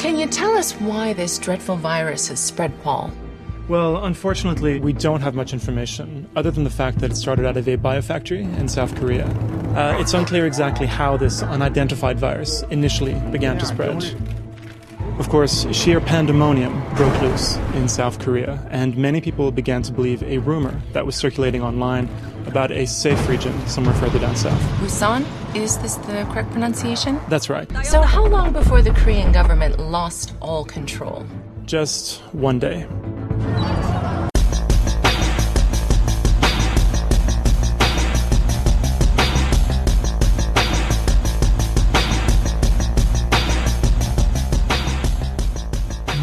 Can 0.00 0.18
you 0.18 0.26
tell 0.26 0.56
us 0.56 0.72
why 0.80 1.12
this 1.12 1.38
dreadful 1.38 1.76
virus 1.76 2.28
has 2.28 2.40
spread, 2.40 2.72
Paul? 2.82 3.12
Well, 3.68 4.02
unfortunately, 4.02 4.80
we 4.80 4.94
don't 4.94 5.20
have 5.20 5.34
much 5.34 5.52
information, 5.52 6.26
other 6.34 6.50
than 6.50 6.64
the 6.64 6.70
fact 6.70 7.00
that 7.00 7.10
it 7.10 7.16
started 7.16 7.44
out 7.44 7.58
of 7.58 7.68
a 7.68 7.76
biofactory 7.76 8.40
in 8.58 8.66
South 8.66 8.96
Korea. 8.96 9.26
Uh, 9.76 9.98
it's 10.00 10.14
unclear 10.14 10.46
exactly 10.46 10.86
how 10.86 11.18
this 11.18 11.42
unidentified 11.42 12.18
virus 12.18 12.62
initially 12.70 13.12
began 13.30 13.58
to 13.58 13.66
spread. 13.66 14.02
Of 15.20 15.28
course, 15.28 15.66
sheer 15.70 16.00
pandemonium 16.00 16.82
broke 16.94 17.20
loose 17.20 17.58
in 17.74 17.88
South 17.88 18.18
Korea, 18.18 18.66
and 18.70 18.96
many 18.96 19.20
people 19.20 19.52
began 19.52 19.82
to 19.82 19.92
believe 19.92 20.22
a 20.22 20.38
rumor 20.38 20.80
that 20.94 21.04
was 21.04 21.14
circulating 21.14 21.62
online 21.62 22.08
about 22.46 22.70
a 22.70 22.86
safe 22.86 23.28
region 23.28 23.52
somewhere 23.68 23.94
further 23.96 24.18
down 24.18 24.34
south. 24.34 24.58
Busan? 24.80 25.26
Is 25.54 25.76
this 25.76 25.96
the 25.96 26.26
correct 26.32 26.50
pronunciation? 26.52 27.20
That's 27.28 27.50
right. 27.50 27.70
So, 27.84 28.00
how 28.00 28.24
long 28.28 28.54
before 28.54 28.80
the 28.80 28.92
Korean 28.92 29.30
government 29.30 29.78
lost 29.78 30.32
all 30.40 30.64
control? 30.64 31.26
Just 31.66 32.22
one 32.32 32.58
day. 32.58 32.86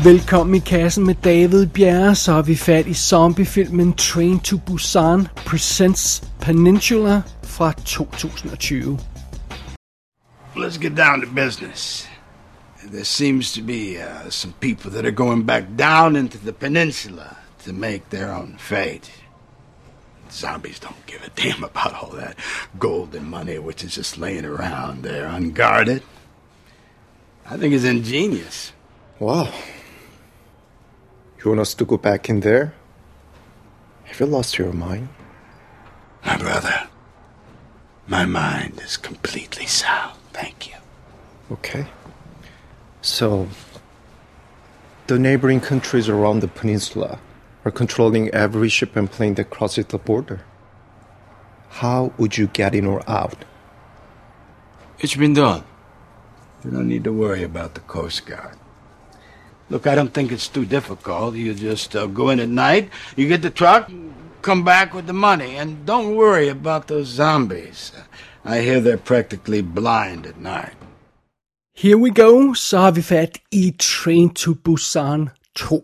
Velkommen 0.07 0.55
i 0.55 0.59
kassen 0.59 1.05
med 1.05 1.15
David 1.15 1.67
Bjerre, 1.67 2.15
så 2.15 2.31
har 2.31 2.41
vi 2.41 2.55
fat 2.55 2.87
i 2.87 2.93
zombiefilmen 2.93 3.93
Train 3.93 4.39
to 4.39 4.57
Busan 4.57 5.27
Presents 5.35 6.23
Peninsula 6.39 7.21
fra 7.43 7.71
2020. 7.71 8.97
Let's 10.55 10.77
get 10.81 10.97
down 10.97 11.21
to 11.21 11.27
business. 11.35 12.07
There 12.91 13.03
seems 13.03 13.51
to 13.53 13.61
be 13.61 13.97
uh, 13.97 14.29
some 14.29 14.53
people 14.59 14.91
that 14.91 15.05
are 15.05 15.15
going 15.25 15.45
back 15.45 15.63
down 15.79 16.15
into 16.15 16.37
the 16.37 16.53
peninsula 16.53 17.35
to 17.65 17.73
make 17.73 18.01
their 18.09 18.31
own 18.31 18.55
fate. 18.57 19.11
Zombies 20.31 20.79
don't 20.79 21.05
give 21.05 21.21
a 21.25 21.41
damn 21.41 21.63
about 21.63 21.93
all 21.93 22.17
that 22.17 22.35
gold 22.79 23.15
and 23.15 23.25
money 23.29 23.59
which 23.59 23.83
is 23.83 23.95
just 23.95 24.17
laying 24.17 24.45
around 24.45 25.03
there 25.03 25.27
unguarded. 25.37 26.01
I 27.51 27.57
think 27.57 27.73
it's 27.73 27.83
ingenious. 27.83 28.71
Wow. 29.19 29.47
You 31.39 31.51
want 31.51 31.61
us 31.61 31.73
to 31.75 31.85
go 31.85 31.97
back 31.97 32.29
in 32.29 32.39
there? 32.39 32.73
Have 34.05 34.19
you 34.19 34.25
lost 34.25 34.57
your 34.57 34.73
mind? 34.73 35.09
My 36.25 36.37
brother, 36.37 36.87
my 38.07 38.25
mind 38.25 38.81
is 38.83 38.97
completely 38.97 39.65
sound, 39.65 40.17
thank 40.33 40.67
you. 40.67 40.75
Okay. 41.51 41.85
So, 43.01 43.47
the 45.07 45.19
neighboring 45.19 45.61
countries 45.61 46.09
around 46.09 46.39
the 46.39 46.47
peninsula 46.47 47.19
are 47.63 47.71
controlling 47.71 48.29
every 48.29 48.69
ship 48.69 48.95
and 48.95 49.09
plane 49.09 49.35
that 49.35 49.49
crosses 49.49 49.85
the 49.85 49.97
border. 49.97 50.41
How 51.69 52.11
would 52.17 52.37
you 52.37 52.47
get 52.47 52.73
in 52.73 52.85
or 52.85 53.07
out? 53.09 53.45
It's 54.99 55.15
been 55.15 55.33
done. 55.33 55.63
You 56.65 56.71
don't 56.71 56.87
need 56.87 57.03
to 57.03 57.13
worry 57.13 57.43
about 57.43 57.75
the 57.75 57.81
Coast 57.81 58.25
Guard. 58.25 58.57
Look, 59.69 59.85
I 59.85 59.95
don't 59.95 60.13
think 60.13 60.31
it's 60.31 60.47
too 60.47 60.65
difficult. 60.65 61.35
You 61.35 61.53
just 61.53 61.95
uh, 61.95 62.07
go 62.07 62.29
in 62.29 62.39
at 62.39 62.49
night, 62.49 62.89
you 63.15 63.27
get 63.27 63.41
the 63.41 63.49
truck, 63.49 63.91
come 64.41 64.63
back 64.63 64.93
with 64.93 65.07
the 65.07 65.13
money, 65.13 65.57
and 65.57 65.85
don't 65.85 66.15
worry 66.15 66.47
about 66.49 66.87
those 66.87 67.07
zombies. 67.07 67.91
I 68.45 68.61
hear 68.61 68.79
they're 68.79 68.97
practically 68.97 69.61
blind 69.61 70.25
at 70.25 70.39
night. 70.39 70.73
Here 71.73 71.97
we 71.97 72.09
go, 72.09 72.53
så 72.53 72.77
har 72.77 72.91
vi 72.91 73.01
fat 73.01 73.37
i 73.51 73.71
Train 73.79 74.29
to 74.29 74.53
Busan 74.53 75.29
2. 75.55 75.81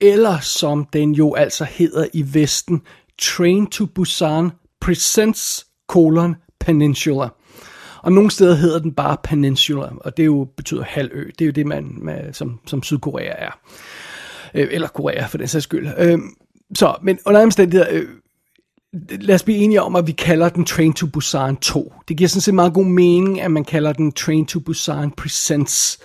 Eller 0.00 0.38
som 0.40 0.86
den 0.92 1.12
jo 1.12 1.34
altså 1.34 1.64
hedder 1.64 2.06
i 2.12 2.22
Vesten, 2.22 2.82
Train 3.18 3.66
to 3.66 3.86
Busan 3.86 4.50
Presents 4.80 5.66
colon 5.88 6.36
Peninsula. 6.60 7.28
Og 8.04 8.12
nogle 8.12 8.30
steder 8.30 8.54
hedder 8.54 8.78
den 8.78 8.92
bare 8.92 9.16
Peninsula, 9.22 9.88
og 10.00 10.16
det 10.16 10.26
jo 10.26 10.48
betyder 10.56 10.82
halvø. 10.82 11.30
Det 11.38 11.40
er 11.40 11.46
jo 11.46 11.52
det, 11.52 11.66
man, 11.66 11.94
man 11.98 12.34
som, 12.34 12.60
som 12.66 12.82
Sydkorea 12.82 13.32
er. 13.38 13.58
Øh, 14.54 14.68
eller 14.70 14.88
Korea, 14.88 15.26
for 15.26 15.38
den 15.38 15.48
sags 15.48 15.62
skyld. 15.62 15.88
Øh, 15.98 16.18
så, 16.74 16.96
men 17.02 17.18
under 17.26 17.42
omstændigheder, 17.42 17.90
øh, 17.90 18.08
lad 19.10 19.34
os 19.34 19.42
blive 19.42 19.58
enige 19.58 19.82
om, 19.82 19.96
at 19.96 20.06
vi 20.06 20.12
kalder 20.12 20.48
den 20.48 20.64
Train 20.64 20.92
to 20.92 21.06
Busan 21.06 21.56
2. 21.56 21.92
Det 22.08 22.16
giver 22.16 22.28
sådan 22.28 22.40
set 22.40 22.54
meget 22.54 22.74
god 22.74 22.84
mening, 22.84 23.40
at 23.40 23.50
man 23.50 23.64
kalder 23.64 23.92
den 23.92 24.12
Train 24.12 24.46
to 24.46 24.60
Busan 24.60 25.10
Presents 25.10 25.98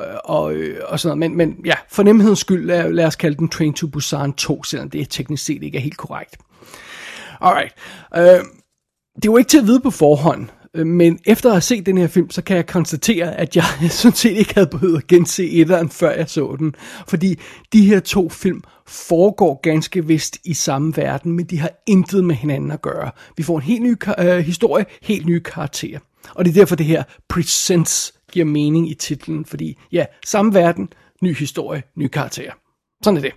øh, 0.00 0.06
og, 0.24 0.54
øh, 0.54 0.80
og 0.88 1.00
sådan 1.00 1.18
noget. 1.18 1.30
Men, 1.30 1.38
men 1.38 1.66
ja, 1.66 1.74
for 1.90 2.02
nemhedens 2.02 2.38
skyld, 2.38 2.66
lad, 2.66 2.92
lad 2.92 3.04
os 3.04 3.16
kalde 3.16 3.36
den 3.36 3.48
Train 3.48 3.74
to 3.74 3.86
Busan 3.86 4.32
2, 4.32 4.64
selvom 4.64 4.90
det 4.90 5.06
teknisk 5.10 5.44
set 5.44 5.62
ikke 5.62 5.78
er 5.78 5.82
helt 5.82 5.96
korrekt. 5.96 6.36
Alright. 7.40 7.72
Øh, 8.16 8.44
det 9.16 9.28
er 9.28 9.32
jo 9.32 9.36
ikke 9.36 9.48
til 9.48 9.58
at 9.58 9.66
vide 9.66 9.80
på 9.80 9.90
forhånd, 9.90 10.48
Øh, 10.74 10.86
men 10.86 11.18
efter 11.24 11.48
at 11.48 11.54
have 11.54 11.60
set 11.60 11.86
den 11.86 11.98
her 11.98 12.06
film, 12.06 12.30
så 12.30 12.42
kan 12.42 12.56
jeg 12.56 12.66
konstatere, 12.66 13.34
at 13.34 13.56
jeg 13.56 13.64
sådan 13.90 14.16
set 14.16 14.36
ikke 14.36 14.54
havde 14.54 14.66
behøvet 14.66 14.96
at 14.96 15.06
gense 15.06 15.50
etteren, 15.50 15.90
før 15.90 16.10
jeg 16.10 16.30
så 16.30 16.56
den. 16.58 16.74
Fordi 17.08 17.38
de 17.72 17.86
her 17.86 18.00
to 18.00 18.28
film 18.28 18.62
foregår 18.86 19.60
ganske 19.62 20.06
vist 20.06 20.38
i 20.44 20.54
samme 20.54 20.96
verden, 20.96 21.32
men 21.32 21.46
de 21.46 21.58
har 21.58 21.70
intet 21.86 22.24
med 22.24 22.34
hinanden 22.34 22.70
at 22.70 22.82
gøre. 22.82 23.10
Vi 23.36 23.42
får 23.42 23.56
en 23.56 23.62
helt 23.62 23.82
ny 23.82 23.96
øh, 24.18 24.38
historie, 24.38 24.86
helt 25.02 25.26
nye 25.26 25.40
karakterer. 25.40 25.98
Og 26.34 26.44
det 26.44 26.50
er 26.50 26.54
derfor, 26.54 26.76
det 26.76 26.86
her 26.86 27.02
Presents 27.28 28.14
giver 28.32 28.46
mening 28.46 28.90
i 28.90 28.94
titlen, 28.94 29.44
fordi 29.44 29.78
ja, 29.92 30.04
samme 30.26 30.54
verden, 30.54 30.88
ny 31.22 31.36
historie, 31.36 31.82
ny 31.96 32.08
karakterer. 32.08 32.52
Sådan 33.04 33.16
er 33.16 33.20
det. 33.20 33.32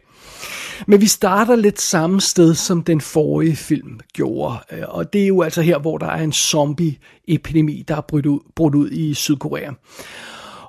Men 0.88 1.02
vi 1.02 1.08
starter 1.08 1.56
lidt 1.56 1.82
samme 1.82 2.22
sted, 2.22 2.56
som 2.56 2.84
den 2.84 3.02
forrige 3.02 3.56
film 3.56 4.00
gjorde. 4.14 4.58
Øh, 4.72 4.84
og 4.88 5.14
det 5.14 5.24
er 5.24 5.28
jo 5.28 5.42
altså 5.42 5.62
her, 5.62 5.80
hvor 5.80 5.98
der 5.98 6.08
er 6.08 6.24
en 6.24 6.34
zombie-epidemi, 6.34 7.84
der 7.88 7.96
er 7.96 8.02
brudt 8.02 8.26
ud, 8.26 8.40
brudt 8.56 8.76
ud 8.76 8.92
i 8.92 9.14
Sydkorea. 9.14 9.72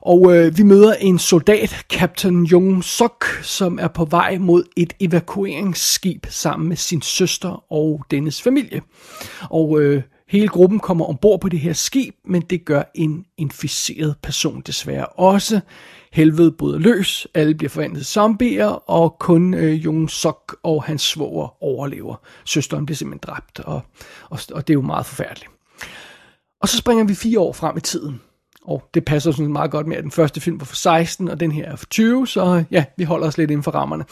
Og 0.03 0.37
øh, 0.37 0.59
vi 0.59 0.63
møder 0.63 0.95
en 0.95 1.19
soldat, 1.19 1.87
Captain 1.93 2.45
Jung 2.45 2.85
Sok, 2.85 3.25
som 3.43 3.79
er 3.79 3.89
på 3.89 4.05
vej 4.05 4.39
mod 4.39 4.65
et 4.77 4.93
evakueringsskib 5.01 6.27
sammen 6.29 6.69
med 6.69 6.77
sin 6.77 7.03
søster 7.03 7.73
og 7.73 8.05
dennes 8.11 8.43
familie. 8.43 8.83
Og 9.51 9.81
øh, 9.81 10.03
hele 10.29 10.49
gruppen 10.49 10.81
kommer 10.81 11.05
ombord 11.05 11.41
på 11.41 11.49
det 11.49 11.61
her 11.61 11.73
skib, 11.73 12.15
men 12.25 12.43
det 12.43 12.65
gør 12.65 12.83
en 12.95 13.25
inficeret 13.37 14.17
person 14.23 14.63
desværre 14.67 15.07
også. 15.07 15.61
Helvede 16.19 16.53
bryder 16.53 16.79
løs, 16.79 17.27
alle 17.35 17.55
bliver 17.55 17.71
forvandlet 17.71 18.07
zombier, 18.07 18.91
og 18.91 19.17
kun 19.19 19.55
øh, 19.55 19.85
Jung 19.85 20.11
Sok 20.11 20.57
og 20.63 20.85
hans 20.85 21.03
svoger 21.03 21.63
overlever. 21.63 22.17
Søsteren 22.45 22.87
bliver 22.87 22.97
simpelthen 22.97 23.33
dræbt, 23.33 23.61
og, 23.61 23.81
og, 24.31 24.39
og 24.53 24.69
det 24.69 24.73
er 24.73 24.75
jo 24.75 24.81
meget 24.81 25.07
forfærdeligt. 25.07 25.51
Og 26.61 26.69
så 26.69 26.77
springer 26.77 27.05
vi 27.05 27.15
fire 27.15 27.41
år 27.41 27.53
frem 27.53 27.77
i 27.77 27.81
tiden. 27.81 28.21
Og 28.65 28.83
det 28.95 29.05
passer 29.05 29.31
sådan 29.31 29.53
meget 29.53 29.71
godt 29.71 29.87
med, 29.87 29.97
at 29.97 30.03
den 30.03 30.11
første 30.11 30.41
film 30.41 30.61
var 30.61 30.65
for 30.65 30.77
16, 30.77 31.29
og 31.29 31.41
den 31.41 31.53
her 31.53 31.65
er 31.65 31.77
for 31.77 31.87
20, 31.87 32.27
så 32.27 32.57
øh, 32.57 32.65
ja, 32.71 32.85
vi 32.97 33.05
holder 33.05 33.27
os 33.27 33.39
lidt 33.39 33.51
inden 33.51 33.65
for 33.65 33.71
rammerne. 33.71 34.05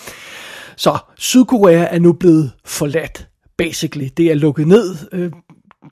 Så 0.77 0.99
Sydkorea 1.17 1.87
er 1.91 1.99
nu 1.99 2.13
blevet 2.13 2.53
forladt, 2.65 3.29
basically. 3.57 4.09
Det 4.17 4.31
er 4.31 4.35
lukket 4.35 4.67
ned. 4.67 4.97
Øh, 5.13 5.33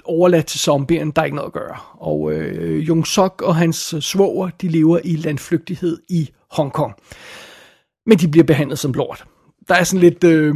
overladt 0.04 0.46
til 0.46 0.60
zombierne, 0.60 1.12
der 1.16 1.22
er 1.22 1.26
ikke 1.26 1.36
noget 1.36 1.48
at 1.48 1.52
gøre. 1.52 1.76
Og 1.92 2.32
øh, 2.32 2.88
Jung 2.88 3.06
Sok 3.06 3.42
og 3.42 3.56
hans 3.56 3.94
svoger, 4.00 4.50
de 4.60 4.68
lever 4.68 4.98
i 5.04 5.16
landflygtighed 5.16 5.98
i 6.08 6.30
Hongkong. 6.50 6.94
Men 8.06 8.18
de 8.18 8.28
bliver 8.28 8.44
behandlet 8.44 8.78
som 8.78 8.92
lort. 8.92 9.24
Der 9.68 9.74
er 9.74 9.84
sådan 9.84 10.00
lidt, 10.00 10.24
øh, 10.24 10.54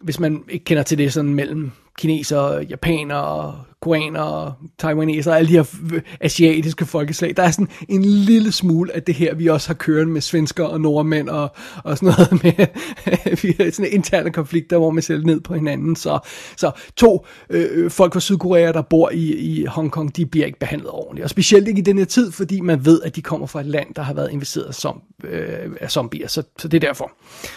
hvis 0.00 0.20
man 0.20 0.44
ikke 0.48 0.64
kender 0.64 0.82
til 0.82 0.98
det, 0.98 1.12
sådan 1.12 1.34
mellem 1.34 1.70
kinesere, 1.98 2.62
japanere, 2.62 3.64
koreanere, 3.86 4.54
taiwanese 4.78 5.30
og 5.30 5.38
alle 5.38 5.48
de 5.48 5.52
her 5.52 6.00
asiatiske 6.20 6.86
folkeslag. 6.86 7.36
Der 7.36 7.42
er 7.42 7.50
sådan 7.50 7.68
en 7.88 8.04
lille 8.04 8.52
smule 8.52 8.92
af 8.92 9.02
det 9.02 9.14
her, 9.14 9.34
vi 9.34 9.46
også 9.46 9.68
har 9.68 9.74
kørt 9.74 10.08
med 10.08 10.20
svensker 10.20 10.64
og 10.64 10.80
nordmænd 10.80 11.28
og, 11.28 11.48
og 11.84 11.98
sådan 11.98 12.14
noget 12.18 12.32
med 12.42 12.66
vi 13.42 13.54
har 13.58 13.70
sådan 13.70 13.92
interne 13.92 14.30
konflikter, 14.32 14.78
hvor 14.78 14.90
man 14.90 15.02
selv 15.02 15.26
ned 15.26 15.40
på 15.40 15.54
hinanden. 15.54 15.96
Så, 15.96 16.18
så 16.56 16.70
to 16.96 17.26
øh, 17.50 17.66
øh 17.70 17.90
folk 17.90 18.12
fra 18.12 18.20
Sydkorea, 18.20 18.72
der 18.72 18.82
bor 18.82 19.10
i, 19.10 19.34
i 19.34 19.64
Hongkong, 19.64 20.16
de 20.16 20.26
bliver 20.26 20.46
ikke 20.46 20.58
behandlet 20.58 20.90
ordentligt. 20.90 21.24
Og 21.24 21.30
specielt 21.30 21.68
ikke 21.68 21.78
i 21.78 21.82
den 21.82 21.98
her 21.98 22.04
tid, 22.04 22.32
fordi 22.32 22.60
man 22.60 22.84
ved, 22.84 23.02
at 23.02 23.16
de 23.16 23.22
kommer 23.22 23.46
fra 23.46 23.60
et 23.60 23.66
land, 23.66 23.94
der 23.96 24.02
har 24.02 24.14
været 24.14 24.32
investeret 24.32 24.74
som, 24.74 25.02
øh, 25.24 25.70
af 25.80 25.90
zombier. 25.90 26.28
Så, 26.28 26.42
så 26.58 26.68
det 26.68 26.84
er 26.84 26.88
derfor. 26.88 27.12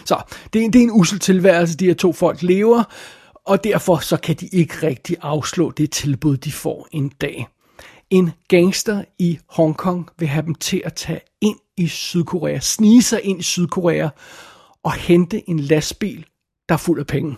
Så 0.06 0.16
det, 0.54 0.74
det 0.74 0.80
er 0.80 0.84
en 0.84 0.92
usel 0.92 1.20
tilværelse, 1.20 1.78
de 1.78 1.86
her 1.86 1.94
to 1.94 2.14
folk 2.14 2.42
lever 2.42 2.84
og 3.50 3.64
derfor 3.64 3.98
så 3.98 4.18
kan 4.18 4.36
de 4.36 4.48
ikke 4.48 4.88
rigtig 4.88 5.18
afslå 5.22 5.72
det 5.72 5.92
tilbud, 5.92 6.38
de 6.38 6.52
får 6.52 6.88
en 6.92 7.10
dag. 7.10 7.48
En 8.10 8.32
gangster 8.48 9.04
i 9.20 9.40
Hongkong 9.50 10.10
vil 10.20 10.28
have 10.28 10.46
dem 10.46 10.56
til 10.56 10.82
at 10.86 10.94
tage 10.94 11.22
ind 11.42 11.58
i 11.78 11.88
Sydkorea, 11.88 12.60
snige 12.60 13.04
sig 13.04 13.22
ind 13.24 13.40
i 13.40 13.44
Sydkorea 13.44 14.10
og 14.84 14.94
hente 14.94 15.50
en 15.50 15.60
lastbil, 15.60 16.26
der 16.70 16.76
er 16.76 16.80
fuld 16.80 17.00
af 17.00 17.08
penge. 17.08 17.36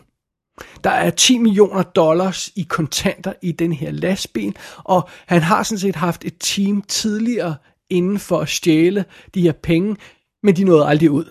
Der 0.84 0.90
er 0.90 1.10
10 1.10 1.38
millioner 1.38 1.84
dollars 1.84 2.52
i 2.56 2.64
kontanter 2.70 3.34
i 3.42 3.52
den 3.52 3.74
her 3.74 3.92
lastbil, 3.92 4.56
og 4.78 5.10
han 5.28 5.42
har 5.42 5.64
sådan 5.64 5.80
set 5.80 5.96
haft 5.96 6.26
et 6.26 6.36
team 6.40 6.82
tidligere 6.82 7.56
inden 7.90 8.20
for 8.20 8.40
at 8.40 8.50
stjæle 8.50 9.06
de 9.34 9.42
her 9.42 9.52
penge 9.52 9.96
men 10.44 10.56
de 10.56 10.64
nåede 10.64 10.86
aldrig 10.86 11.12
ud. 11.12 11.26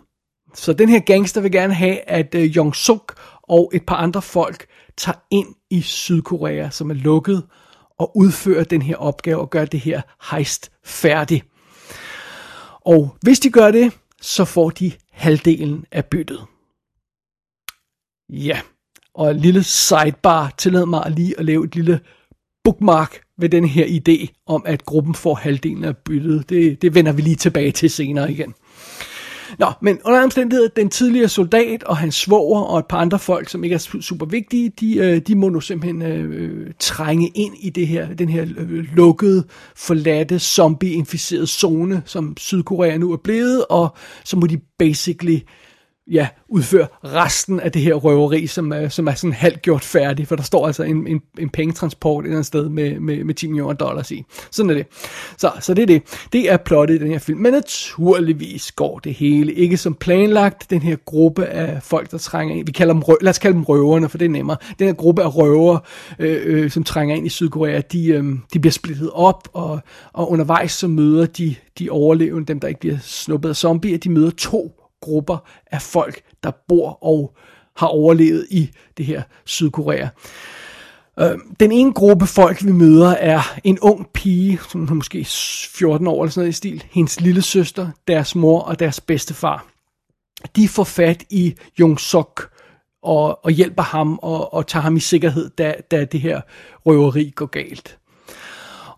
Så 0.54 0.72
den 0.72 0.88
her 0.88 1.00
gangster 1.00 1.40
vil 1.40 1.52
gerne 1.52 1.74
have, 1.74 2.00
at 2.10 2.34
øh, 2.34 2.56
Jong 2.56 2.76
Suk 2.76 3.14
og 3.42 3.70
et 3.74 3.86
par 3.86 3.96
andre 3.96 4.22
folk 4.22 4.66
tager 5.00 5.18
ind 5.30 5.54
i 5.70 5.80
Sydkorea, 5.80 6.70
som 6.70 6.90
er 6.90 6.94
lukket, 6.94 7.46
og 7.98 8.16
udfører 8.16 8.64
den 8.64 8.82
her 8.82 8.96
opgave 8.96 9.40
og 9.40 9.50
gør 9.50 9.64
det 9.64 9.80
her 9.80 10.02
heist 10.30 10.72
færdig. 10.84 11.42
Og 12.80 13.16
hvis 13.22 13.40
de 13.40 13.50
gør 13.50 13.70
det, 13.70 13.92
så 14.20 14.44
får 14.44 14.70
de 14.70 14.92
halvdelen 15.12 15.84
af 15.92 16.04
byttet. 16.04 16.40
Ja, 18.28 18.60
og 19.14 19.30
en 19.30 19.36
lille 19.36 19.62
sidebar 19.62 20.54
tillad 20.58 20.86
mig 20.86 21.10
lige 21.10 21.38
at 21.38 21.44
lave 21.44 21.64
et 21.64 21.74
lille 21.74 22.00
bookmark 22.64 23.20
ved 23.36 23.48
den 23.48 23.64
her 23.64 23.86
idé 23.86 24.42
om, 24.46 24.62
at 24.66 24.84
gruppen 24.84 25.14
får 25.14 25.34
halvdelen 25.34 25.84
af 25.84 25.96
byttet. 25.96 26.48
Det, 26.48 26.82
det 26.82 26.94
vender 26.94 27.12
vi 27.12 27.22
lige 27.22 27.36
tilbage 27.36 27.72
til 27.72 27.90
senere 27.90 28.32
igen. 28.32 28.54
Nå, 29.58 29.66
men 29.80 29.98
under 30.04 30.22
omstændighed, 30.22 30.68
den 30.76 30.88
tidligere 30.88 31.28
soldat 31.28 31.82
og 31.82 31.96
hans 31.96 32.14
svoger 32.14 32.60
og 32.60 32.78
et 32.78 32.86
par 32.86 32.98
andre 32.98 33.18
folk, 33.18 33.48
som 33.48 33.64
ikke 33.64 33.74
er 33.74 33.98
super 34.00 34.26
vigtige, 34.26 34.72
de, 34.80 34.96
øh, 34.96 35.18
de 35.18 35.34
må 35.34 35.48
nu 35.48 35.60
simpelthen 35.60 36.02
øh, 36.02 36.72
trænge 36.78 37.28
ind 37.28 37.54
i 37.60 37.70
det 37.70 37.86
her, 37.86 38.14
den 38.14 38.28
her 38.28 38.42
øh, 38.42 38.84
lukkede, 38.96 39.44
forladte, 39.76 40.38
zombie-inficerede 40.38 41.46
zone, 41.46 42.02
som 42.04 42.36
Sydkorea 42.36 42.96
nu 42.96 43.12
er 43.12 43.16
blevet, 43.16 43.64
og 43.70 43.96
så 44.24 44.36
må 44.36 44.46
de 44.46 44.60
basically 44.78 45.38
ja, 46.10 46.28
udføre 46.48 46.86
resten 47.04 47.60
af 47.60 47.72
det 47.72 47.82
her 47.82 47.94
røveri, 47.94 48.46
som 48.46 48.72
er, 48.72 48.88
som 48.88 49.06
er 49.06 49.14
sådan 49.14 49.32
halvt 49.32 49.62
gjort 49.62 49.82
færdig, 49.82 50.28
for 50.28 50.36
der 50.36 50.42
står 50.42 50.66
altså 50.66 50.82
en, 50.82 51.06
en, 51.06 51.20
en 51.38 51.48
pengetransport 51.48 52.24
et 52.24 52.26
eller 52.26 52.36
andet 52.36 52.46
sted 52.46 52.68
med, 52.68 53.00
med, 53.00 53.24
med 53.24 53.34
10 53.34 53.46
millioner 53.46 53.72
dollars 53.72 54.10
i. 54.10 54.24
Sådan 54.50 54.70
er 54.70 54.74
det. 54.74 54.86
Så, 55.38 55.52
så 55.60 55.74
det 55.74 55.82
er 55.82 55.86
det. 55.86 56.02
Det 56.32 56.50
er 56.50 56.56
plottet 56.56 56.94
i 56.94 56.98
den 56.98 57.10
her 57.10 57.18
film. 57.18 57.38
Men 57.38 57.52
naturligvis 57.52 58.72
går 58.72 58.98
det 58.98 59.14
hele 59.14 59.52
ikke 59.52 59.76
som 59.76 59.94
planlagt. 59.94 60.70
Den 60.70 60.82
her 60.82 60.96
gruppe 60.96 61.46
af 61.46 61.82
folk, 61.82 62.10
der 62.10 62.18
trænger 62.18 62.54
ind, 62.54 62.66
vi 62.66 62.72
kalder 62.72 62.94
dem, 62.94 63.02
lad 63.20 63.30
os 63.30 63.38
kalde 63.38 63.54
dem 63.54 63.64
røverne, 63.64 64.08
for 64.08 64.18
det 64.18 64.24
er 64.24 64.30
nemmere. 64.30 64.56
Den 64.78 64.86
her 64.86 64.94
gruppe 64.94 65.22
af 65.22 65.36
røver, 65.36 65.78
øh, 66.18 66.40
øh, 66.44 66.70
som 66.70 66.84
trænger 66.84 67.16
ind 67.16 67.26
i 67.26 67.28
Sydkorea, 67.28 67.80
de, 67.92 68.06
øh, 68.06 68.24
de 68.52 68.58
bliver 68.58 68.72
splittet 68.72 69.10
op, 69.12 69.48
og, 69.52 69.80
og 70.12 70.30
undervejs 70.30 70.72
så 70.72 70.88
møder 70.88 71.26
de, 71.26 71.54
de 71.78 71.90
overlevende, 71.90 72.46
dem 72.46 72.60
der 72.60 72.68
ikke 72.68 72.80
bliver 72.80 72.98
snuppet 73.02 73.48
af 73.48 73.56
zombier, 73.56 73.98
de 73.98 74.10
møder 74.10 74.30
to 74.30 74.79
grupper 75.00 75.38
af 75.66 75.82
folk, 75.82 76.22
der 76.42 76.50
bor 76.68 77.04
og 77.04 77.36
har 77.76 77.86
overlevet 77.86 78.46
i 78.50 78.70
det 78.96 79.06
her 79.06 79.22
Sydkorea. 79.44 80.08
Øh, 81.20 81.38
den 81.60 81.72
ene 81.72 81.92
gruppe 81.92 82.26
folk, 82.26 82.64
vi 82.64 82.72
møder, 82.72 83.10
er 83.10 83.58
en 83.64 83.78
ung 83.78 84.08
pige, 84.14 84.60
som 84.68 84.84
er 84.84 84.94
måske 84.94 85.24
14 85.24 86.06
år 86.06 86.22
eller 86.22 86.30
sådan 86.30 86.40
noget 86.40 86.52
i 86.52 86.56
stil, 86.56 86.84
hendes 86.90 87.20
lille 87.20 87.42
søster, 87.42 87.88
deres 88.08 88.34
mor 88.34 88.60
og 88.60 88.78
deres 88.78 89.00
bedstefar. 89.00 89.66
De 90.56 90.68
får 90.68 90.84
fat 90.84 91.24
i 91.30 91.54
Jung 91.80 92.00
Sok 92.00 92.50
og, 93.02 93.44
og 93.44 93.50
hjælper 93.50 93.82
ham 93.82 94.18
og, 94.22 94.54
og 94.54 94.66
tager 94.66 94.82
ham 94.82 94.96
i 94.96 95.00
sikkerhed, 95.00 95.50
da, 95.50 95.74
da 95.90 96.04
det 96.04 96.20
her 96.20 96.40
røveri 96.86 97.32
går 97.34 97.46
galt. 97.46 97.98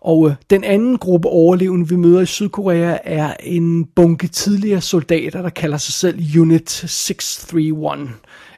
Og 0.03 0.29
øh, 0.29 0.35
den 0.49 0.63
anden 0.63 0.97
gruppe 0.97 1.27
overlevende, 1.27 1.89
vi 1.89 1.95
møder 1.95 2.21
i 2.21 2.25
Sydkorea, 2.25 2.97
er 3.03 3.33
en 3.39 3.85
bunke 3.85 4.27
tidligere 4.27 4.81
soldater, 4.81 5.41
der 5.41 5.49
kalder 5.49 5.77
sig 5.77 5.93
selv 5.93 6.39
Unit 6.39 6.71
631, 6.87 8.09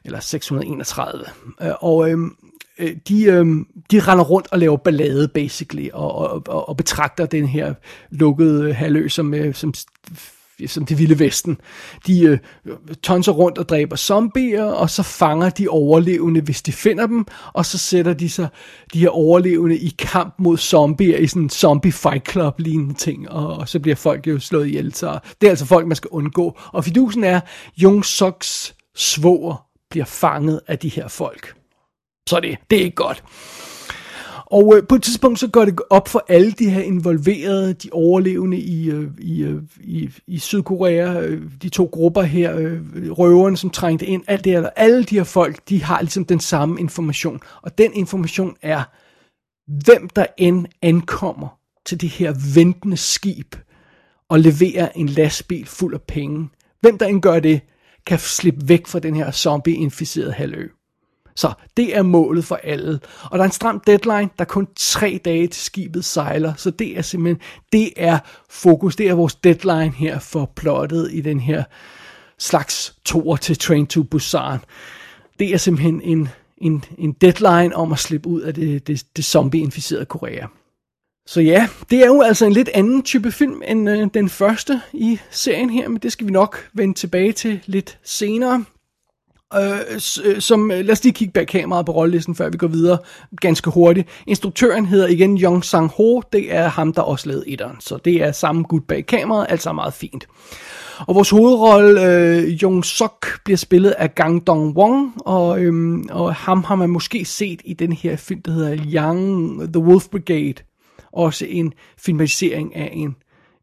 eller 0.04 0.20
631. 0.20 1.24
Øh, 1.62 1.68
og 1.80 2.10
øhm, 2.10 2.36
øh, 2.78 2.96
de, 3.08 3.24
øh, 3.24 3.46
de 3.90 4.00
render 4.00 4.24
rundt 4.24 4.48
og 4.50 4.58
laver 4.58 4.76
ballade, 4.76 5.28
basically, 5.28 5.88
og, 5.92 6.16
og, 6.48 6.68
og 6.68 6.76
betragter 6.76 7.26
den 7.26 7.46
her 7.46 7.74
lukkede 8.10 8.72
halvø 8.72 9.08
som, 9.08 9.34
øh, 9.34 9.54
som 9.54 9.74
som 10.66 10.86
det 10.86 10.98
vilde 10.98 11.18
vesten. 11.18 11.58
De 12.06 12.20
øh, 12.22 12.38
tonser 13.02 13.32
rundt 13.32 13.58
og 13.58 13.68
dræber 13.68 13.96
zombier, 13.96 14.64
og 14.64 14.90
så 14.90 15.02
fanger 15.02 15.50
de 15.50 15.68
overlevende, 15.68 16.40
hvis 16.40 16.62
de 16.62 16.72
finder 16.72 17.06
dem, 17.06 17.26
og 17.52 17.66
så 17.66 17.78
sætter 17.78 18.12
de 18.12 18.28
sig 18.28 18.48
de 18.92 18.98
her 18.98 19.08
overlevende 19.08 19.78
i 19.78 19.94
kamp 19.98 20.34
mod 20.38 20.58
zombier 20.58 21.18
i 21.18 21.26
sådan 21.26 21.42
en 21.42 21.50
zombie 21.50 21.92
fight 21.92 22.30
club 22.30 22.58
lignende 22.58 22.94
ting, 22.94 23.30
og, 23.30 23.56
og 23.56 23.68
så 23.68 23.80
bliver 23.80 23.96
folk 23.96 24.26
jo 24.26 24.38
slået 24.38 24.66
ihjel. 24.66 24.94
Så 24.94 25.18
det 25.40 25.46
er 25.46 25.50
altså 25.50 25.66
folk, 25.66 25.86
man 25.86 25.96
skal 25.96 26.08
undgå. 26.08 26.58
Og 26.72 26.84
fidusen 26.84 27.24
er, 27.24 27.40
Jung 27.76 28.04
Soks 28.04 28.74
svoger 28.94 29.66
bliver 29.90 30.04
fanget 30.04 30.60
af 30.66 30.78
de 30.78 30.88
her 30.88 31.08
folk. 31.08 31.54
Så 32.28 32.40
det, 32.40 32.58
det 32.70 32.78
er 32.78 32.84
ikke 32.84 32.96
godt. 32.96 33.24
Og 34.46 34.76
øh, 34.76 34.86
på 34.88 34.94
et 34.94 35.02
tidspunkt 35.02 35.38
så 35.38 35.48
går 35.48 35.64
det 35.64 35.80
op 35.90 36.08
for 36.08 36.24
alle 36.28 36.52
de 36.52 36.70
her 36.70 36.82
involverede, 36.82 37.74
de 37.74 37.88
overlevende 37.92 38.58
i, 38.58 38.90
øh, 38.90 39.10
i, 39.18 39.42
øh, 39.42 39.62
i, 39.80 40.10
i 40.26 40.38
Sydkorea, 40.38 41.20
øh, 41.20 41.42
de 41.62 41.68
to 41.68 41.84
grupper 41.92 42.22
her, 42.22 42.56
øh, 42.56 42.80
røverne 43.10 43.56
som 43.56 43.70
trængte 43.70 44.06
ind, 44.06 44.22
alt 44.26 44.44
det 44.44 44.52
her, 44.52 44.68
alle 44.76 45.04
de 45.04 45.16
her 45.16 45.24
folk, 45.24 45.68
de 45.68 45.82
har 45.82 46.00
ligesom 46.00 46.24
den 46.24 46.40
samme 46.40 46.80
information. 46.80 47.40
Og 47.62 47.78
den 47.78 47.92
information 47.94 48.56
er, 48.62 48.82
hvem 49.84 50.08
der 50.08 50.26
end 50.36 50.66
ankommer 50.82 51.48
til 51.86 52.00
det 52.00 52.08
her 52.08 52.34
ventende 52.54 52.96
skib 52.96 53.56
og 54.28 54.40
leverer 54.40 54.88
en 54.94 55.08
lastbil 55.08 55.66
fuld 55.66 55.94
af 55.94 56.02
penge. 56.02 56.48
Hvem 56.80 56.98
der 56.98 57.06
end 57.06 57.22
gør 57.22 57.40
det, 57.40 57.60
kan 58.06 58.18
slippe 58.18 58.68
væk 58.68 58.86
fra 58.86 58.98
den 58.98 59.16
her 59.16 59.30
zombie-inficerede 59.30 60.32
halvø. 60.32 60.68
Så 61.36 61.52
det 61.76 61.96
er 61.96 62.02
målet 62.02 62.44
for 62.44 62.60
alle. 62.62 63.00
Og 63.22 63.38
der 63.38 63.44
er 63.44 63.46
en 63.46 63.52
stram 63.52 63.80
deadline, 63.80 64.30
der 64.38 64.44
er 64.44 64.44
kun 64.44 64.68
tre 64.76 65.20
dage 65.24 65.46
til 65.46 65.62
skibet 65.62 66.04
sejler, 66.04 66.54
så 66.56 66.70
det 66.70 66.98
er 66.98 67.02
simpelthen, 67.02 67.40
det 67.72 67.92
er 67.96 68.18
fokus, 68.50 68.96
det 68.96 69.08
er 69.08 69.14
vores 69.14 69.34
deadline 69.34 69.92
her 69.92 70.18
for 70.18 70.52
plottet 70.56 71.08
i 71.12 71.20
den 71.20 71.40
her 71.40 71.64
slags 72.38 72.94
tour 73.04 73.36
til 73.36 73.58
Train 73.58 73.86
to 73.86 74.02
Busan. 74.02 74.58
Det 75.38 75.54
er 75.54 75.56
simpelthen 75.56 76.00
en, 76.00 76.28
en, 76.58 76.84
en 76.98 77.12
deadline 77.12 77.76
om 77.76 77.92
at 77.92 77.98
slippe 77.98 78.28
ud 78.28 78.40
af 78.40 78.54
det, 78.54 78.86
det, 78.86 79.04
det 79.16 79.24
zombie-inficerede 79.24 80.04
Korea. 80.04 80.46
Så 81.26 81.40
ja, 81.40 81.68
det 81.90 82.02
er 82.02 82.06
jo 82.06 82.22
altså 82.22 82.46
en 82.46 82.52
lidt 82.52 82.68
anden 82.74 83.02
type 83.02 83.32
film 83.32 83.62
end 83.66 83.90
øh, 83.90 84.08
den 84.14 84.28
første 84.28 84.80
i 84.92 85.18
serien 85.30 85.70
her, 85.70 85.88
men 85.88 85.98
det 85.98 86.12
skal 86.12 86.26
vi 86.26 86.32
nok 86.32 86.68
vende 86.72 86.94
tilbage 86.94 87.32
til 87.32 87.60
lidt 87.66 87.98
senere. 88.04 88.64
Øh, 89.54 90.00
øh, 90.24 90.40
som, 90.40 90.70
øh, 90.70 90.78
lad 90.84 90.90
os 90.90 91.04
lige 91.04 91.12
kigge 91.12 91.32
bag 91.32 91.46
kameraet 91.46 91.86
på 91.86 91.92
rollelisten, 91.92 92.34
før 92.34 92.50
vi 92.50 92.56
går 92.56 92.66
videre 92.66 92.98
ganske 93.40 93.70
hurtigt. 93.70 94.08
Instruktøren 94.26 94.86
hedder 94.86 95.06
igen 95.06 95.36
Jong 95.36 95.64
Sang-ho, 95.64 96.20
det 96.32 96.54
er 96.54 96.68
ham, 96.68 96.92
der 96.92 97.02
også 97.02 97.28
lavede 97.28 97.48
etteren, 97.48 97.76
så 97.80 97.96
det 98.04 98.22
er 98.22 98.32
samme 98.32 98.62
gut 98.62 98.84
bag 98.88 99.06
kameraet, 99.06 99.46
altså 99.48 99.72
meget 99.72 99.94
fint. 99.94 100.26
Og 100.98 101.14
vores 101.14 101.30
hovedrolle, 101.30 102.04
øh, 102.04 102.62
Jung 102.62 102.84
Sok, 102.84 103.26
bliver 103.44 103.56
spillet 103.56 103.90
af 103.90 104.14
Gang 104.14 104.46
Dong 104.46 104.76
Wong, 104.76 105.12
og, 105.16 105.60
øhm, 105.60 106.08
og 106.10 106.34
ham 106.34 106.64
har 106.64 106.74
man 106.74 106.90
måske 106.90 107.24
set 107.24 107.60
i 107.64 107.72
den 107.72 107.92
her 107.92 108.16
film, 108.16 108.42
der 108.42 108.52
hedder 108.52 108.76
Young 108.94 109.58
The 109.72 109.82
Wolf 109.82 110.08
Brigade. 110.08 110.54
Også 111.12 111.46
en 111.48 111.72
filmatisering 111.98 112.76
af 112.76 112.90
en 112.92 113.16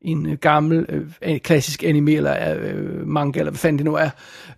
en 0.04 0.26
øh, 0.26 0.38
gammel, 0.38 0.86
øh, 0.90 1.40
klassisk 1.40 1.84
anime 1.84 2.12
eller 2.12 2.56
øh, 2.60 3.08
manga, 3.08 3.40
eller 3.40 3.52
hvad 3.52 3.60
fanden 3.60 3.78
det 3.78 3.86
nu 3.86 3.96
er, 3.96 4.10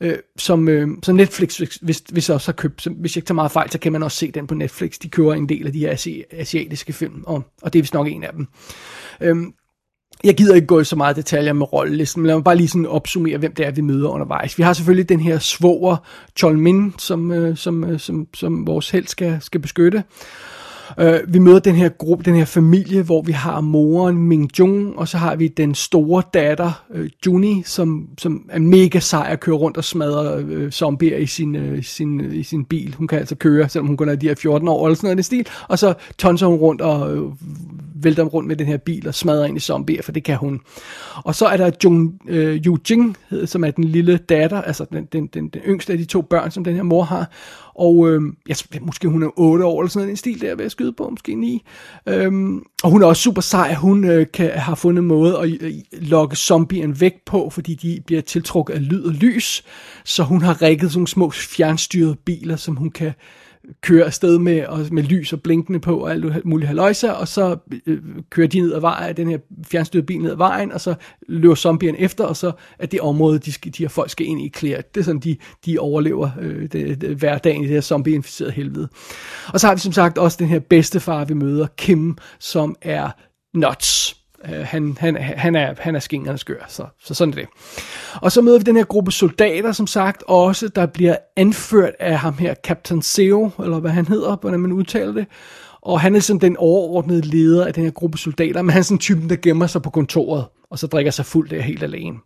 øh, 0.02 0.18
som, 0.38 0.70
øh, 0.70 0.88
som 1.04 1.16
Netflix, 1.16 1.58
hvis, 1.82 2.04
hvis 2.12 2.30
også 2.30 2.48
har 2.48 2.54
købt, 2.54 2.82
så, 2.82 2.90
hvis 2.90 3.16
jeg 3.16 3.18
ikke 3.18 3.28
tager 3.28 3.36
meget 3.36 3.52
fejl, 3.52 3.72
så 3.72 3.80
kan 3.80 3.92
man 3.92 4.04
også 4.04 4.18
se 4.18 4.32
den 4.32 4.48
på 4.48 4.56
Netflix. 4.56 5.00
De 5.00 5.10
kører 5.10 5.34
en 5.34 5.50
del 5.50 5.68
af 5.68 5.74
de 5.74 5.80
her 5.80 5.92
asi- 5.92 6.24
asiatiske 6.32 6.94
film, 6.94 7.24
og, 7.28 7.44
og 7.62 7.74
det 7.74 7.80
er 7.80 7.84
vist 7.84 7.94
nok 7.94 8.08
en 8.08 8.24
af 8.24 8.34
dem. 8.34 8.48
Øh, 9.22 9.36
jeg 10.24 10.36
gider 10.36 10.56
ikke 10.56 10.68
gå 10.68 10.80
i 10.80 10.84
så 10.84 10.96
meget 10.96 11.16
detaljer 11.16 11.54
med 11.54 11.74
rollelisten, 11.74 12.22
men 12.22 12.28
lad 12.28 12.36
mig 12.36 12.44
bare 12.44 12.56
lige 12.56 12.68
sådan 12.68 12.86
opsummere, 12.86 13.38
hvem 13.38 13.54
det 13.54 13.66
er, 13.66 13.72
vi 13.72 13.82
møder 13.82 14.10
undervejs. 14.10 14.58
Vi 14.58 14.64
har 14.64 14.74
selvfølgelig 14.74 15.10
den 15.10 15.20
her 15.20 15.40
svoger, 15.40 15.98
Cholmin, 16.38 16.94
som, 16.98 17.32
øh, 17.32 17.58
som, 17.58 17.84
øh, 17.84 18.00
som, 18.00 18.28
som 18.34 18.68
vores 18.68 18.90
held 18.90 19.08
skal, 19.08 19.38
skal 19.42 19.62
beskytte. 19.62 20.04
Øh, 21.00 21.20
vi 21.28 21.40
møder 21.40 21.60
den 21.60 21.76
her 21.76 21.90
gruppe, 21.90 22.24
den 22.24 22.36
her 22.36 22.46
familie, 22.46 23.02
hvor 23.02 23.22
vi 23.22 23.32
har 23.32 23.62
moren 23.62 24.18
Ming 24.18 24.60
Jung, 24.60 25.00
og 25.00 25.08
så 25.08 25.18
har 25.18 25.36
vi 25.36 25.48
den 25.48 25.76
store 25.76 26.24
datter, 26.34 26.84
øh, 26.94 27.10
Juni, 27.26 27.64
som, 27.66 28.08
som 28.18 28.50
er 28.50 28.60
mega 28.60 29.00
sej 29.00 29.28
at 29.30 29.40
køre 29.40 29.56
rundt 29.56 29.78
og 29.78 29.84
smadre 29.84 30.38
øh, 30.38 30.72
zombier 30.72 31.18
i 31.18 31.26
sin, 31.26 31.56
øh, 31.56 31.84
sin, 31.84 32.22
øh, 32.22 32.36
i 32.36 32.44
sin 32.44 32.66
bil. 32.66 32.96
Hun 32.98 33.08
kan 33.08 33.20
altså 33.20 33.36
køre, 33.36 33.70
selvom 33.70 33.88
hun 33.88 33.98
kun 33.98 34.10
er 34.10 34.16
de 34.16 34.28
her 34.28 34.36
14 34.36 34.68
år 34.68 34.86
eller 34.88 34.96
sådan 34.96 35.08
noget 35.08 35.20
i 35.20 35.24
stil. 35.24 35.48
Og 35.68 35.80
så 35.80 35.94
tonser 36.18 36.48
hun 36.48 36.58
rundt 36.58 36.82
og 36.82 37.16
øh, 37.16 37.24
vælter 37.96 38.24
rundt 38.24 38.48
med 38.48 38.56
den 38.56 38.68
her 38.68 38.78
bil 38.78 39.08
og 39.08 39.16
smadrer 39.16 39.46
ind 39.46 39.58
i 39.58 39.60
zombier, 39.60 40.02
for 40.02 40.12
det 40.12 40.24
kan 40.24 40.38
hun. 40.38 40.62
Og 41.16 41.36
så 41.36 41.46
er 41.46 41.58
der 41.58 41.72
Jung, 41.84 42.20
øh, 42.28 42.62
Yu 42.66 42.78
Jing, 42.90 43.18
som 43.46 43.64
er 43.64 43.72
den 43.72 43.84
lille 43.84 44.18
datter, 44.18 44.62
altså 44.62 44.86
den, 44.92 45.06
den, 45.06 45.28
den, 45.28 45.48
den 45.48 45.62
yngste 45.62 45.94
af 45.94 46.00
de 46.00 46.06
to 46.06 46.22
børn, 46.22 46.52
som 46.52 46.64
den 46.64 46.76
her 46.76 46.84
mor 46.84 47.04
har. 47.04 47.30
Og 47.76 48.10
øh, 48.10 48.22
jeg, 48.48 48.58
måske 48.82 49.08
hun 49.08 49.24
er 49.24 49.40
8 49.40 49.66
år 49.66 49.82
eller 49.82 49.90
sådan 49.90 50.10
en 50.10 50.18
stil 50.18 50.42
der, 50.42 50.56
vil 50.56 50.64
jeg 50.64 50.72
skyde 50.72 50.94
på, 50.94 51.10
måske 51.10 51.36
9. 51.36 51.64
Øhm, 52.08 52.64
og 52.84 52.90
hun 52.92 53.04
er 53.04 53.08
også 53.08 53.22
super 53.22 53.42
sej, 53.42 53.74
hun 53.74 54.04
øh, 54.04 54.28
kan, 54.34 54.52
har 54.52 54.76
fundet 54.76 55.02
en 55.02 55.08
måde 55.08 55.40
at 55.40 55.50
øh, 55.62 55.74
lokke 55.92 56.36
zombien 56.36 57.02
væk 57.02 57.14
på, 57.26 57.50
fordi 57.50 57.76
de 57.76 58.02
bliver 58.06 58.22
tiltrukket 58.22 58.74
af 58.74 58.90
lyd 58.90 59.04
og 59.04 59.14
lys. 59.14 59.64
Så 60.06 60.24
hun 60.24 60.42
har 60.42 60.62
rigget 60.62 60.92
sådan 60.92 61.08
små 61.08 61.30
fjernstyrede 61.32 62.16
biler, 62.26 62.56
som 62.56 62.76
hun 62.76 62.92
kan 62.92 63.14
kører 63.82 64.06
afsted 64.06 64.38
med, 64.38 64.66
og 64.66 64.80
med 64.92 65.04
lys 65.04 65.34
og 65.34 65.42
blinkende 65.42 65.80
på 65.80 65.98
og 65.98 66.12
alt 66.12 66.46
muligt 66.46 66.68
haløjser, 66.68 67.12
og 67.12 67.28
så 67.28 67.58
øh, 67.86 68.00
kører 68.30 68.48
de 68.48 68.60
ned 68.60 68.74
ad 68.74 68.80
vejen, 68.80 69.18
den 69.18 69.30
her 69.30 69.38
fjernstyrede 69.68 70.06
bil 70.06 70.22
ned 70.22 70.32
ad 70.32 70.36
vejen, 70.36 70.72
og 70.72 70.82
så 70.82 70.96
løber 71.28 71.56
zombierne 71.56 72.00
efter, 72.00 72.24
og 72.24 72.38
så 72.38 72.52
er 72.80 72.86
det 72.86 73.02
område, 73.02 73.40
de, 73.40 73.52
skal, 73.52 73.74
de 73.78 73.84
her 73.84 73.90
folk 73.90 74.10
skal 74.10 74.28
ind 74.28 74.42
i 74.42 74.48
klæret. 74.48 74.96
Det 74.96 75.02
er 75.02 75.06
sådan, 75.06 75.22
de, 75.22 75.38
de 75.66 75.80
overlever 75.80 76.30
øh, 76.42 76.62
det, 76.72 77.02
det, 77.02 77.18
hverdagen 77.18 77.62
i 77.62 77.66
det 77.66 77.74
her 77.74 77.82
zombieinficerede 77.82 78.54
helvede. 78.54 78.88
Og 79.54 79.60
så 79.60 79.68
har 79.68 79.76
vi 79.76 79.80
som 79.80 79.94
sagt 79.94 80.18
også 80.18 80.38
den 80.40 80.48
her 80.48 80.60
bedste 80.60 81.00
far, 81.00 81.26
vi 81.26 81.34
møder, 81.34 81.68
Kim, 81.78 82.18
som 82.40 82.76
er 82.82 83.10
nuts. 83.54 84.25
Uh, 84.50 84.56
han, 84.56 84.98
han, 85.00 85.16
han, 85.16 85.56
er, 85.56 85.74
han 85.78 85.96
er 85.96 86.00
skingerne 86.00 86.38
skør, 86.38 86.66
så, 86.68 86.86
så 87.00 87.14
sådan 87.14 87.34
er 87.34 87.36
det. 87.36 87.48
Og 88.22 88.32
så 88.32 88.42
møder 88.42 88.58
vi 88.58 88.64
den 88.64 88.76
her 88.76 88.84
gruppe 88.84 89.12
soldater, 89.12 89.72
som 89.72 89.88
sagt, 89.88 90.24
også, 90.28 90.68
der 90.68 90.86
bliver 90.86 91.16
anført 91.36 91.94
af 92.00 92.20
ham 92.20 92.38
her, 92.38 92.56
Captain 92.64 93.02
Seo, 93.02 93.52
eller 93.64 93.80
hvad 93.80 93.92
han 93.92 94.08
hedder, 94.08 94.36
hvordan 94.36 94.60
man 94.60 94.72
udtaler 94.72 95.14
det. 95.14 95.26
Og 95.82 96.02
han 96.02 96.16
er 96.16 96.20
sådan 96.20 96.42
den 96.42 96.58
overordnede 96.58 97.22
leder 97.22 97.66
af 97.66 97.74
den 97.74 97.84
her 97.84 97.92
gruppe 97.92 98.18
soldater, 98.18 98.62
men 98.62 98.70
han 98.70 98.80
er 98.80 98.84
sådan 98.84 99.00
typen, 99.00 99.30
der 99.30 99.36
gemmer 99.36 99.68
sig 99.68 99.82
på 99.82 99.90
kontoret, 99.90 100.46
og 100.70 100.80
så 100.80 100.88
drikker 100.88 101.12
sig 101.12 101.26
fuld 101.26 101.50
der 101.50 101.62
helt 101.62 101.84
alene. 101.84 102.18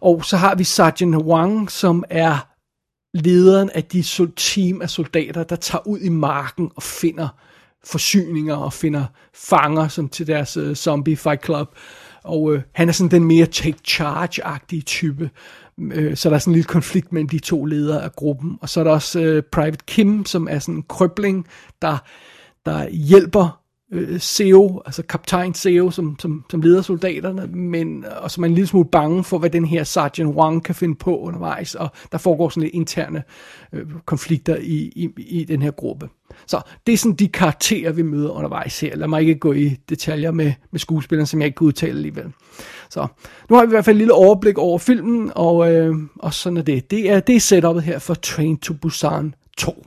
Og 0.00 0.24
så 0.24 0.36
har 0.36 0.54
vi 0.54 0.64
Sergeant 0.64 1.16
Wang, 1.16 1.70
som 1.70 2.04
er 2.10 2.46
lederen 3.14 3.70
af 3.74 3.84
de 3.84 4.04
team 4.36 4.82
af 4.82 4.90
soldater, 4.90 5.42
der 5.42 5.56
tager 5.56 5.86
ud 5.86 5.98
i 5.98 6.08
marken 6.08 6.70
og 6.76 6.82
finder 6.82 7.28
forsyninger 7.84 8.56
og 8.56 8.72
finder 8.72 9.04
fanger 9.34 9.88
som 9.88 10.08
til 10.08 10.26
deres 10.26 10.56
uh, 10.56 10.74
zombie 10.74 11.16
fight 11.16 11.44
club. 11.44 11.68
Og 12.24 12.42
uh, 12.42 12.60
han 12.72 12.88
er 12.88 12.92
sådan 12.92 13.10
den 13.10 13.24
mere 13.24 13.46
take 13.46 13.78
charge-agtige 13.88 14.82
type. 14.82 15.30
Uh, 15.78 16.14
så 16.14 16.28
der 16.28 16.34
er 16.34 16.38
sådan 16.38 16.50
en 16.50 16.54
lille 16.54 16.68
konflikt 16.68 17.12
mellem 17.12 17.28
de 17.28 17.38
to 17.38 17.64
ledere 17.64 18.04
af 18.04 18.12
gruppen. 18.12 18.58
Og 18.60 18.68
så 18.68 18.80
er 18.80 18.84
der 18.84 18.90
også 18.90 19.18
uh, 19.20 19.50
Private 19.52 19.84
Kim, 19.86 20.26
som 20.26 20.48
er 20.50 20.58
sådan 20.58 20.74
en 20.74 20.84
krøbling, 20.88 21.46
der, 21.82 21.98
der 22.66 22.88
hjælper 22.88 23.60
øh, 23.92 24.18
CEO, 24.18 24.82
altså 24.86 25.02
kaptajn 25.02 25.54
CEO, 25.54 25.90
som, 25.90 26.16
som, 26.18 26.44
som 26.50 26.60
leder 26.60 26.82
soldaterne, 26.82 27.46
men, 27.46 28.04
og 28.20 28.30
som 28.30 28.44
er 28.44 28.48
en 28.48 28.54
lille 28.54 28.66
smule 28.66 28.88
bange 28.88 29.24
for, 29.24 29.38
hvad 29.38 29.50
den 29.50 29.64
her 29.64 29.84
Sergeant 29.84 30.34
Wang 30.34 30.64
kan 30.64 30.74
finde 30.74 30.94
på 30.94 31.18
undervejs, 31.18 31.74
og 31.74 31.88
der 32.12 32.18
foregår 32.18 32.48
sådan 32.48 32.62
lidt 32.62 32.74
interne 32.74 33.22
øh, 33.72 33.86
konflikter 34.04 34.56
i, 34.56 34.92
i, 34.96 35.10
i 35.18 35.44
den 35.44 35.62
her 35.62 35.70
gruppe. 35.70 36.08
Så 36.46 36.60
det 36.86 36.92
er 36.92 36.96
sådan 36.96 37.16
de 37.16 37.28
karakterer, 37.28 37.92
vi 37.92 38.02
møder 38.02 38.30
undervejs 38.30 38.80
her. 38.80 38.96
Lad 38.96 39.08
mig 39.08 39.20
ikke 39.20 39.34
gå 39.34 39.52
i 39.52 39.76
detaljer 39.88 40.30
med, 40.30 40.52
med 40.70 40.80
skuespilleren, 40.80 41.26
som 41.26 41.40
jeg 41.40 41.46
ikke 41.46 41.56
kan 41.56 41.66
udtale 41.66 41.92
alligevel. 41.92 42.32
Så 42.90 43.06
nu 43.50 43.56
har 43.56 43.62
vi 43.62 43.68
i 43.68 43.70
hvert 43.70 43.84
fald 43.84 43.96
et 43.96 43.98
lille 43.98 44.14
overblik 44.14 44.58
over 44.58 44.78
filmen, 44.78 45.32
og, 45.34 45.72
øh, 45.72 45.94
og 46.18 46.34
sådan 46.34 46.56
er 46.56 46.62
det. 46.62 46.90
Det 46.90 47.10
er, 47.10 47.20
det 47.20 47.36
er 47.36 47.40
setupet 47.40 47.82
her 47.82 47.98
for 47.98 48.14
Train 48.14 48.58
to 48.58 48.74
Busan 48.74 49.34
2. 49.58 49.86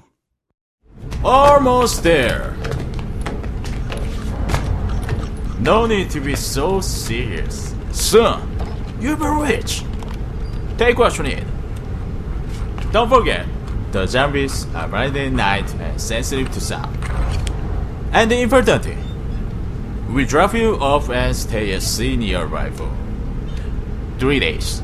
Almost 1.25 2.03
there. 2.03 2.53
No 5.59 5.87
need 5.87 6.09
to 6.09 6.19
be 6.19 6.35
so 6.35 6.81
serious. 6.81 7.75
Soon, 7.91 8.41
you'll 9.01 9.15
be 9.15 9.29
rich. 9.29 9.85
Take 10.77 10.99
what 10.99 11.15
you 11.17 11.23
need. 11.23 11.45
Don't 12.93 13.09
forget, 13.09 13.45
the 13.93 14.07
zombies 14.07 14.65
are 14.73 14.93
at 14.95 15.31
night 15.31 15.71
and 15.75 16.01
sensitive 16.01 16.51
to 16.51 16.59
sound. 16.59 16.97
And 18.11 18.29
the 18.29 18.41
important 18.41 18.83
thing, 18.83 20.11
we 20.11 20.25
drop 20.25 20.55
you 20.55 20.77
off 20.77 21.11
and 21.11 21.35
stay 21.35 21.73
at 21.73 21.83
senior 21.83 22.47
rifle. 22.47 22.91
Three 24.17 24.39
days. 24.39 24.81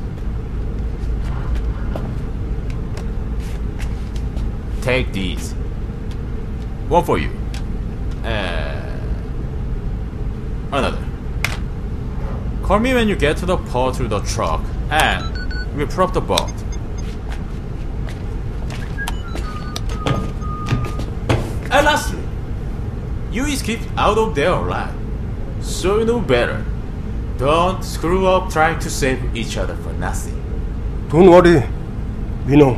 Take 4.80 5.12
these. 5.12 5.54
One 6.88 7.04
for 7.04 7.18
you. 7.18 7.30
Uh, 8.22 8.96
another. 10.70 11.04
Call 12.62 12.78
me 12.78 12.94
when 12.94 13.08
you 13.08 13.16
get 13.16 13.36
to 13.38 13.46
the 13.46 13.56
port 13.56 13.96
through 13.96 14.08
the 14.08 14.20
truck, 14.20 14.62
and 14.88 15.76
we 15.76 15.84
prop 15.86 16.12
the 16.12 16.20
boat. 16.20 16.52
And 21.80 21.86
lastly, 21.86 22.18
you 23.32 23.46
escaped 23.46 23.88
out 23.96 24.18
of 24.18 24.34
there 24.34 24.50
alive, 24.50 24.94
so 25.62 25.98
you 25.98 26.04
know 26.04 26.20
better. 26.20 26.62
Don't 27.38 27.82
screw 27.82 28.26
up 28.26 28.52
trying 28.52 28.78
to 28.80 28.90
save 28.90 29.18
each 29.34 29.56
other 29.56 29.76
for 29.76 29.92
nothing. 29.94 30.34
Don't 31.08 31.30
worry. 31.30 31.62
We 32.46 32.56
know. 32.56 32.76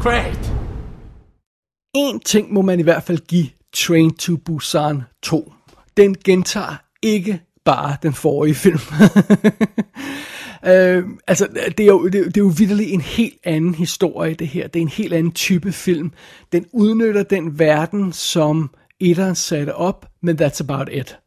Great. 0.00 0.52
En 1.94 2.20
ting 2.20 2.52
må 2.52 2.62
man 2.62 2.80
i 2.80 2.82
hvert 2.82 3.02
fald 3.02 3.18
give 3.28 3.50
Train 3.72 4.14
to 4.14 4.36
Busan 4.36 5.02
2. 5.22 5.52
Den 5.96 6.14
gentager 6.24 6.76
ikke 7.02 7.40
bare 7.64 7.96
den 8.02 8.12
forrige 8.14 8.54
film. 8.54 8.80
øh, 10.66 11.04
altså, 11.26 11.48
det 11.78 11.80
er, 11.80 11.86
jo, 11.86 12.04
det, 12.04 12.12
det 12.12 12.36
er 12.36 12.44
jo 12.44 12.52
vidderligt 12.58 12.90
en 12.90 13.00
helt 13.00 13.38
anden 13.44 13.74
historie, 13.74 14.34
det 14.34 14.48
her. 14.48 14.66
Det 14.68 14.80
er 14.80 14.82
en 14.82 14.88
helt 14.88 15.12
anden 15.12 15.32
type 15.32 15.72
film. 15.72 16.12
Den 16.52 16.66
udnytter 16.72 17.22
den 17.22 17.58
verden, 17.58 18.12
som 18.12 18.70
etteren 19.00 19.34
satte 19.34 19.74
op, 19.74 20.06
men 20.22 20.42
that's 20.42 20.60
about 20.60 20.88
it. 20.92 21.18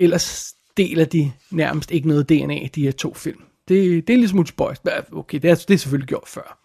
Ellers 0.00 0.54
deler 0.76 1.04
de 1.04 1.32
nærmest 1.50 1.90
ikke 1.90 2.08
noget 2.08 2.28
DNA, 2.28 2.68
de 2.74 2.82
her 2.82 2.92
to 2.92 3.14
film. 3.14 3.42
Det, 3.68 4.06
det 4.06 4.14
er 4.14 4.18
ligesom 4.18 4.46
spøjs. 4.46 4.78
Okay, 5.12 5.38
det 5.38 5.50
er, 5.50 5.54
det 5.54 5.74
er 5.74 5.78
selvfølgelig 5.78 6.08
gjort 6.08 6.28
før. 6.28 6.58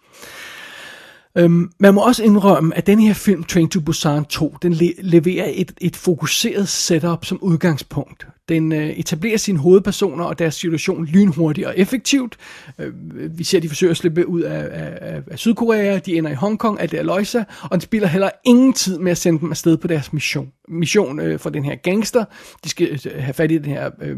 Øhm, 1.38 1.70
man 1.78 1.94
må 1.94 2.00
også 2.00 2.24
indrømme, 2.24 2.76
at 2.76 2.86
den 2.86 2.98
her 3.00 3.14
film, 3.14 3.44
Train 3.44 3.68
to 3.68 3.80
Busan 3.80 4.24
2, 4.24 4.56
den 4.62 4.72
le- 4.72 4.94
leverer 5.02 5.50
et, 5.54 5.72
et 5.80 5.96
fokuseret 5.96 6.68
setup 6.68 7.24
som 7.24 7.38
udgangspunkt. 7.42 8.26
Den 8.48 8.72
øh, 8.72 8.88
etablerer 8.90 9.36
sine 9.36 9.58
hovedpersoner 9.58 10.24
og 10.24 10.38
deres 10.38 10.54
situation 10.54 11.04
lynhurtigt 11.04 11.66
og 11.66 11.74
effektivt. 11.78 12.36
Øh, 12.78 12.92
vi 13.38 13.44
ser, 13.44 13.58
at 13.58 13.62
de 13.62 13.68
forsøger 13.68 13.90
at 13.90 13.96
slippe 13.96 14.28
ud 14.28 14.40
af, 14.40 14.68
af, 14.70 15.22
af 15.30 15.38
Sydkorea, 15.38 15.98
de 15.98 16.16
ender 16.16 16.30
i 16.30 16.34
Hongkong, 16.34 16.80
alt 16.80 16.90
det 16.90 16.98
Aloysia, 16.98 17.44
og 17.62 17.70
den 17.72 17.80
spiller 17.80 18.08
heller 18.08 18.30
ingen 18.46 18.72
tid 18.72 18.98
med 18.98 19.12
at 19.12 19.18
sende 19.18 19.40
dem 19.40 19.50
afsted 19.50 19.76
på 19.76 19.88
deres 19.88 20.12
mission. 20.12 20.48
Mission 20.68 21.20
øh, 21.20 21.38
for 21.38 21.50
den 21.50 21.64
her 21.64 21.74
gangster. 21.74 22.24
De 22.64 22.68
skal 22.68 23.00
øh, 23.06 23.22
have 23.22 23.34
fat 23.34 23.50
i 23.50 23.58
den 23.58 23.64
her... 23.64 23.90
Øh, 24.02 24.16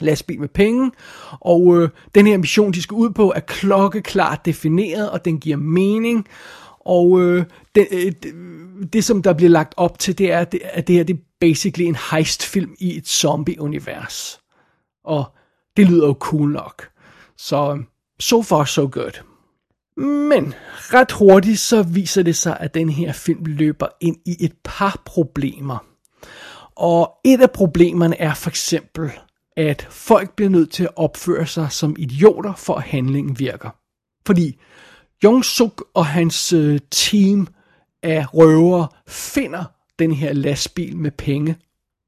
lastbil 0.00 0.40
med 0.40 0.48
penge, 0.48 0.90
og 1.40 1.76
øh, 1.76 1.88
den 2.14 2.26
her 2.26 2.38
mission, 2.38 2.72
de 2.72 2.82
skal 2.82 2.94
ud 2.94 3.10
på, 3.10 3.32
er 3.36 3.40
klokkeklart 3.40 4.46
defineret, 4.46 5.10
og 5.10 5.24
den 5.24 5.40
giver 5.40 5.56
mening, 5.56 6.26
og 6.86 7.20
øh, 7.20 7.44
det, 7.74 7.88
øh, 7.90 8.12
det, 8.22 8.32
det, 8.92 9.04
som 9.04 9.22
der 9.22 9.32
bliver 9.32 9.50
lagt 9.50 9.74
op 9.76 9.98
til, 9.98 10.18
det 10.18 10.32
er, 10.32 10.44
det, 10.44 10.60
at 10.64 10.86
det 10.86 10.96
her 10.96 11.04
det 11.04 11.16
er 11.16 11.20
basically 11.40 11.88
en 11.88 11.96
heistfilm 12.10 12.74
i 12.78 12.96
et 12.96 13.08
zombie-univers. 13.08 14.40
Og 15.04 15.24
det 15.76 15.86
lyder 15.86 16.06
jo 16.06 16.16
cool 16.20 16.52
nok. 16.52 16.88
Så 17.38 17.74
øh, 17.74 17.84
so 18.20 18.42
far 18.42 18.64
so 18.64 18.88
good. 18.92 19.22
Men 20.28 20.54
ret 20.76 21.12
hurtigt 21.12 21.58
så 21.58 21.82
viser 21.82 22.22
det 22.22 22.36
sig, 22.36 22.56
at 22.60 22.74
den 22.74 22.90
her 22.90 23.12
film 23.12 23.44
løber 23.44 23.86
ind 24.00 24.16
i 24.26 24.36
et 24.40 24.52
par 24.64 25.02
problemer. 25.04 25.84
Og 26.76 27.12
et 27.24 27.40
af 27.40 27.50
problemerne 27.50 28.20
er 28.20 28.34
for 28.34 28.50
eksempel, 28.50 29.10
at 29.56 29.86
folk 29.90 30.36
bliver 30.36 30.48
nødt 30.48 30.70
til 30.70 30.84
at 30.84 30.96
opføre 30.96 31.46
sig 31.46 31.72
som 31.72 31.96
idioter, 31.98 32.54
for 32.54 32.74
at 32.74 32.82
handlingen 32.82 33.38
virker. 33.38 33.70
Fordi 34.26 34.58
Jong 35.24 35.44
Suk 35.44 35.84
og 35.94 36.06
hans 36.06 36.52
øh, 36.52 36.80
team 36.90 37.48
af 38.02 38.34
røvere 38.34 38.88
finder 39.08 39.64
den 39.98 40.12
her 40.12 40.32
lastbil 40.32 40.96
med 40.96 41.10
penge 41.10 41.56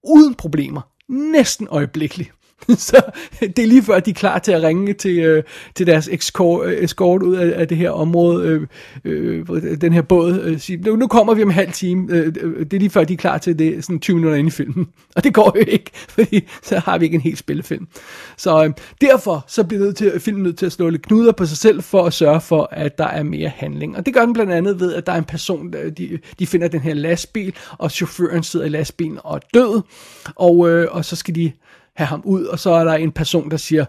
uden 0.05 0.35
problemer, 0.35 0.81
næsten 1.09 1.69
øjeblikkeligt. 1.71 2.33
Så 2.77 3.03
det 3.41 3.59
er 3.59 3.67
lige 3.67 3.83
før, 3.83 4.00
de 4.00 4.11
er 4.11 4.15
klar 4.15 4.38
til 4.38 4.53
at 4.53 4.62
ringe 4.62 4.93
til, 4.93 5.19
øh, 5.19 5.43
til 5.75 5.87
deres 5.87 6.09
escort, 6.09 6.67
øh, 6.67 6.85
escort 6.85 7.23
ud 7.23 7.37
af, 7.37 7.61
af 7.61 7.69
det 7.69 7.77
her 7.77 7.91
område, 7.91 8.69
øh, 9.05 9.45
øh, 9.49 9.81
den 9.81 9.93
her 9.93 10.03
båd. 10.03 10.41
Øh, 10.41 10.61
sige, 10.61 10.77
nu, 10.77 10.97
nu 10.97 11.07
kommer 11.07 11.35
vi 11.35 11.43
om 11.43 11.49
en 11.49 11.55
halv 11.55 11.73
time. 11.73 12.12
Øh, 12.12 12.33
øh, 12.41 12.59
det 12.59 12.73
er 12.73 12.79
lige 12.79 12.91
før, 12.91 13.05
de 13.05 13.12
er 13.12 13.17
klar 13.17 13.38
til 13.38 13.59
det, 13.59 13.85
sådan 13.85 14.00
20 14.00 14.17
minutter 14.17 14.38
ind 14.38 14.49
i 14.49 14.50
filmen. 14.50 14.88
Og 15.17 15.25
det 15.25 15.35
går 15.35 15.53
jo 15.57 15.65
ikke, 15.69 15.91
fordi 16.17 16.49
så 16.62 16.79
har 16.79 16.99
vi 16.99 17.05
ikke 17.05 17.15
en 17.15 17.21
helt 17.21 17.38
spillefilm. 17.38 17.87
Så 18.37 18.65
øh, 18.65 18.71
derfor 19.00 19.45
så 19.49 19.65
bliver 19.65 19.85
nødt 19.85 19.97
til, 19.97 20.21
filmen 20.21 20.43
nødt 20.43 20.59
til 20.59 20.67
at 20.67 20.73
slå 20.73 20.91
lidt 20.91 21.03
knuder 21.03 21.33
på 21.33 21.47
sig 21.47 21.59
selv, 21.59 21.83
for 21.83 22.05
at 22.05 22.12
sørge 22.12 22.41
for, 22.41 22.69
at 22.73 22.99
der 22.99 23.07
er 23.07 23.23
mere 23.23 23.49
handling. 23.49 23.97
Og 23.97 24.07
det 24.07 24.15
gør 24.15 24.25
den 24.25 24.33
blandt 24.33 24.53
andet 24.53 24.81
ved, 24.81 24.95
at 24.95 25.07
der 25.07 25.12
er 25.12 25.19
en 25.19 25.25
person, 25.25 25.73
der, 25.73 25.91
de, 25.91 26.19
de 26.38 26.47
finder 26.47 26.69
den 26.69 26.81
her 26.81 26.95
lastbil, 26.95 27.55
og 27.79 27.91
chaufføren 27.91 28.43
sidder 28.43 28.67
i 28.67 28.69
lastbilen 28.69 29.19
og 29.25 29.37
er 29.37 29.41
død. 29.55 29.83
Og, 30.35 30.71
øh, 30.71 30.88
og 30.91 31.05
så 31.05 31.17
skal 31.17 31.35
de 31.35 31.53
have 31.99 32.07
ham 32.07 32.23
ud, 32.25 32.45
og 32.45 32.59
så 32.59 32.71
er 32.71 32.85
der 32.85 32.95
en 32.95 33.12
person, 33.12 33.50
der 33.50 33.57
siger, 33.57 33.85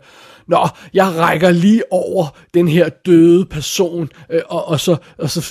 Nå, 0.48 0.68
jeg 0.94 1.08
rækker 1.16 1.52
lige 1.52 1.84
over 1.92 2.38
den 2.54 2.68
her 2.68 2.90
døde 2.90 3.46
person, 3.46 4.10
øh, 4.30 4.42
og, 4.50 4.66
og, 4.66 4.80
så, 4.80 4.98
og 5.18 5.30
så 5.30 5.42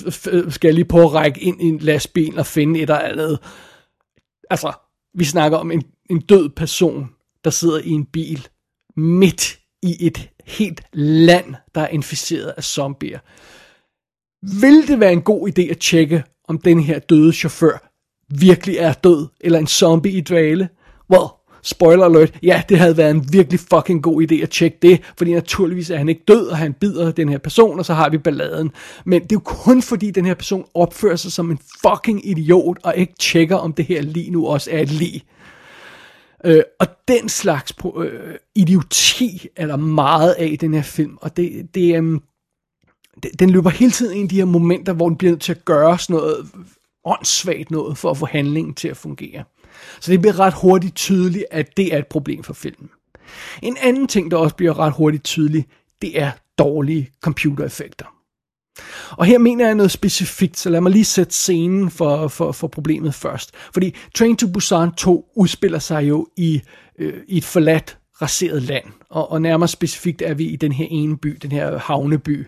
skal 0.49 0.67
jeg 0.67 0.73
lige 0.73 0.85
på 0.85 1.01
at 1.01 1.13
række 1.13 1.41
ind 1.41 1.61
i 1.61 1.65
en 1.65 1.77
lastbil 1.77 2.39
og 2.39 2.45
finde 2.45 2.79
et 2.79 2.81
eller 2.81 2.99
andet. 2.99 3.39
Altså, 4.49 4.73
vi 5.13 5.25
snakker 5.25 5.57
om 5.57 5.71
en, 5.71 5.83
en 6.09 6.19
død 6.19 6.49
person, 6.49 7.09
der 7.43 7.49
sidder 7.49 7.79
i 7.79 7.89
en 7.89 8.05
bil 8.05 8.47
midt 8.95 9.59
i 9.83 10.07
et 10.07 10.29
helt 10.45 10.81
land, 10.93 11.55
der 11.75 11.81
er 11.81 11.87
inficeret 11.87 12.53
af 12.57 12.63
zombier. 12.63 13.19
Vil 14.61 14.87
det 14.87 14.99
være 14.99 15.13
en 15.13 15.21
god 15.21 15.49
idé 15.49 15.71
at 15.71 15.79
tjekke, 15.79 16.23
om 16.47 16.57
den 16.57 16.79
her 16.79 16.99
døde 16.99 17.33
chauffør 17.33 17.89
virkelig 18.39 18.77
er 18.77 18.93
død, 18.93 19.27
eller 19.41 19.59
en 19.59 19.67
zombie 19.67 20.11
i 20.11 20.21
dvale. 20.21 20.69
Well, 21.09 21.27
spoiler 21.63 22.05
alert, 22.05 22.33
ja, 22.43 22.61
det 22.69 22.79
havde 22.79 22.97
været 22.97 23.11
en 23.11 23.33
virkelig 23.33 23.59
fucking 23.59 24.03
god 24.03 24.21
idé 24.21 24.35
at 24.35 24.49
tjekke 24.49 24.77
det, 24.81 25.01
fordi 25.17 25.33
naturligvis 25.33 25.89
er 25.89 25.97
han 25.97 26.09
ikke 26.09 26.23
død, 26.27 26.47
og 26.47 26.57
han 26.57 26.73
bider 26.73 27.11
den 27.11 27.29
her 27.29 27.37
person, 27.37 27.79
og 27.79 27.85
så 27.85 27.93
har 27.93 28.09
vi 28.09 28.17
balladen. 28.17 28.71
Men 29.05 29.21
det 29.21 29.31
er 29.31 29.35
jo 29.35 29.39
kun 29.39 29.81
fordi 29.81 30.11
den 30.11 30.25
her 30.25 30.33
person 30.33 30.65
opfører 30.73 31.15
sig 31.15 31.31
som 31.31 31.51
en 31.51 31.59
fucking 31.81 32.27
idiot, 32.27 32.77
og 32.83 32.97
ikke 32.97 33.13
tjekker, 33.19 33.55
om 33.55 33.73
det 33.73 33.85
her 33.85 34.01
lige 34.01 34.31
nu 34.31 34.47
også 34.47 34.69
er 34.71 34.79
et 34.79 34.91
lig. 34.91 35.23
Øh, 36.45 36.61
og 36.79 36.87
den 37.07 37.29
slags 37.29 37.73
øh, 37.97 38.35
idioti 38.55 39.47
er 39.55 39.67
der 39.67 39.77
meget 39.77 40.33
af 40.33 40.47
i 40.47 40.55
den 40.55 40.73
her 40.73 40.81
film, 40.81 41.17
og 41.21 41.37
det, 41.37 41.75
det, 41.75 41.95
øh, 41.95 42.19
det, 43.23 43.39
den 43.39 43.49
løber 43.49 43.69
hele 43.69 43.91
tiden 43.91 44.17
ind 44.17 44.31
i 44.31 44.35
de 44.35 44.39
her 44.39 44.45
momenter, 44.45 44.93
hvor 44.93 45.09
den 45.09 45.17
bliver 45.17 45.31
nødt 45.31 45.41
til 45.41 45.51
at 45.51 45.65
gøre 45.65 45.99
sådan 45.99 46.15
noget 46.15 46.47
åndssvagt 47.05 47.71
noget 47.71 47.97
for 47.97 48.11
at 48.11 48.17
få 48.17 48.25
handlingen 48.25 48.73
til 48.73 48.87
at 48.87 48.97
fungere. 48.97 49.43
Så 49.99 50.11
det 50.11 50.21
bliver 50.21 50.39
ret 50.39 50.53
hurtigt 50.53 50.95
tydeligt, 50.95 51.45
at 51.51 51.77
det 51.77 51.93
er 51.93 51.97
et 51.97 52.07
problem 52.07 52.43
for 52.43 52.53
filmen. 52.53 52.89
En 53.61 53.77
anden 53.81 54.07
ting, 54.07 54.31
der 54.31 54.37
også 54.37 54.55
bliver 54.55 54.79
ret 54.79 54.93
hurtigt 54.93 55.23
tydeligt, 55.23 55.67
det 56.01 56.21
er 56.21 56.31
dårlige 56.57 57.09
computereffekter. 57.21 58.05
Og 59.11 59.25
her 59.25 59.37
mener 59.37 59.65
jeg 59.65 59.75
noget 59.75 59.91
specifikt, 59.91 60.57
så 60.57 60.69
lad 60.69 60.81
mig 60.81 60.91
lige 60.91 61.05
sætte 61.05 61.33
scenen 61.33 61.91
for, 61.91 62.27
for, 62.27 62.51
for 62.51 62.67
problemet 62.67 63.15
først. 63.15 63.51
Fordi 63.73 63.95
Train 64.15 64.37
to 64.37 64.47
Busan 64.47 64.91
2 64.91 65.31
udspiller 65.35 65.79
sig 65.79 66.09
jo 66.09 66.27
i, 66.37 66.61
øh, 66.99 67.13
i 67.27 67.37
et 67.37 67.45
forladt, 67.45 67.97
raseret 68.21 68.61
land. 68.61 68.85
Og, 69.09 69.31
og 69.31 69.41
nærmere 69.41 69.67
specifikt 69.67 70.21
er 70.21 70.33
vi 70.33 70.45
i 70.45 70.55
den 70.55 70.71
her 70.71 70.87
ene 70.89 71.17
by, 71.17 71.37
den 71.41 71.51
her 71.51 71.77
havneby, 71.77 72.47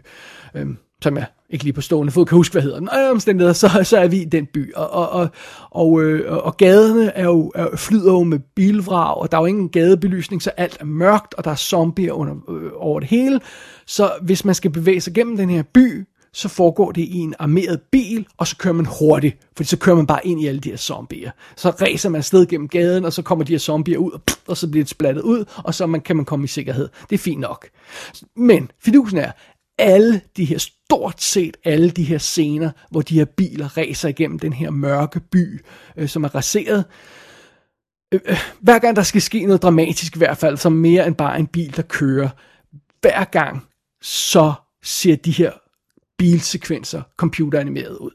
øh, 0.56 0.68
som 1.02 1.18
jeg 1.18 1.26
ikke 1.50 1.64
lige 1.64 1.74
på 1.74 1.82
stående 1.82 2.12
fod 2.12 2.26
kan 2.26 2.36
huske, 2.36 2.54
hvad 2.54 2.62
hedder 2.62 2.80
den. 2.80 2.90
Og 2.90 3.10
omstændigheder, 3.12 3.54
så, 3.54 3.80
så 3.84 3.98
er 3.98 4.08
vi 4.08 4.22
i 4.22 4.26
den 4.26 4.46
by. 4.46 4.74
Og, 4.74 4.90
og, 4.90 5.10
og, 5.10 5.30
og, 5.72 6.02
øh, 6.02 6.38
og 6.46 6.58
gaderne 6.58 7.12
er 7.16 7.24
jo, 7.24 7.52
er, 7.56 7.76
flyder 7.76 8.12
jo 8.12 8.24
med 8.24 8.40
bilvrag, 8.56 9.18
og 9.18 9.32
der 9.32 9.38
er 9.38 9.42
jo 9.42 9.46
ingen 9.46 9.70
gadebelysning, 9.70 10.42
så 10.42 10.50
alt 10.50 10.78
er 10.80 10.86
mørkt, 10.86 11.34
og 11.34 11.44
der 11.44 11.52
er 11.52 11.56
zombier 11.56 12.14
under, 12.14 12.36
øh, 12.50 12.72
over 12.76 13.00
det 13.00 13.10
hele. 13.10 13.40
Så 13.86 14.12
hvis 14.22 14.46
man 14.46 14.56
skal 14.56 14.72
bevæge 14.72 15.02
sig 15.02 15.14
gennem 15.14 15.38
den 15.38 15.50
her 15.50 15.64
by, 15.74 16.08
så 16.34 16.50
foregår 16.50 16.92
det 16.92 17.02
i 17.02 17.18
en 17.18 17.36
armeret 17.40 17.82
bil, 17.92 18.28
og 18.38 18.48
så 18.48 18.58
kører 18.58 18.74
man 18.74 18.88
hurtigt, 19.00 19.38
for 19.58 19.64
så 19.64 19.78
kører 19.78 19.96
man 19.96 20.08
bare 20.08 20.28
ind 20.28 20.42
i 20.42 20.48
alle 20.48 20.60
de 20.60 20.70
her 20.70 20.78
zombier. 20.78 21.32
Så 21.56 21.70
ræser 21.70 22.10
man 22.10 22.24
sted 22.24 22.48
gennem 22.48 22.68
gaden, 22.68 23.06
og 23.06 23.14
så 23.14 23.22
kommer 23.22 23.46
de 23.46 23.54
her 23.54 23.60
zombier 23.60 23.98
ud, 23.98 24.12
og, 24.12 24.22
pff, 24.22 24.40
og 24.48 24.58
så 24.58 24.68
bliver 24.68 24.84
det 24.84 24.90
splattet 24.90 25.22
ud, 25.22 25.46
og 25.58 25.74
så 25.74 25.86
man, 25.86 26.02
kan 26.02 26.16
man 26.16 26.26
komme 26.26 26.46
i 26.46 26.48
sikkerhed. 26.48 26.90
Det 27.10 27.16
er 27.16 27.20
fint 27.20 27.40
nok. 27.40 27.68
Men 28.36 28.72
fidusen 28.84 29.18
er, 29.18 29.32
alle 29.78 30.22
de 30.38 30.46
her, 30.46 30.58
stort 30.58 31.22
set 31.22 31.58
alle 31.64 31.90
de 31.90 32.04
her 32.04 32.18
scener, 32.18 32.72
hvor 32.92 33.02
de 33.02 33.16
her 33.16 33.26
biler 33.26 33.78
racer 33.78 34.10
igennem 34.10 34.40
den 34.40 34.54
her 34.54 34.70
mørke 34.70 35.20
by, 35.20 35.62
øh, 35.98 36.10
som 36.10 36.24
er 36.24 36.36
raseret, 36.36 36.86
øh, 38.14 38.20
øh, 38.26 38.38
hver 38.62 38.80
gang 38.80 38.96
der 38.96 39.04
skal 39.04 39.22
ske 39.22 39.46
noget 39.46 39.62
dramatisk 39.62 40.16
i 40.16 40.20
hvert 40.20 40.38
fald, 40.38 40.58
som 40.58 40.74
mere 40.74 41.08
end 41.08 41.16
bare 41.16 41.40
en 41.40 41.48
bil, 41.48 41.76
der 41.76 41.82
kører, 41.82 42.30
hver 43.02 43.24
gang, 43.24 43.66
så 44.02 44.54
ser 44.84 45.16
de 45.16 45.32
her 45.32 45.52
bilsekvenser 46.18 47.02
computeranimeret 47.18 47.98
ud. 47.98 48.12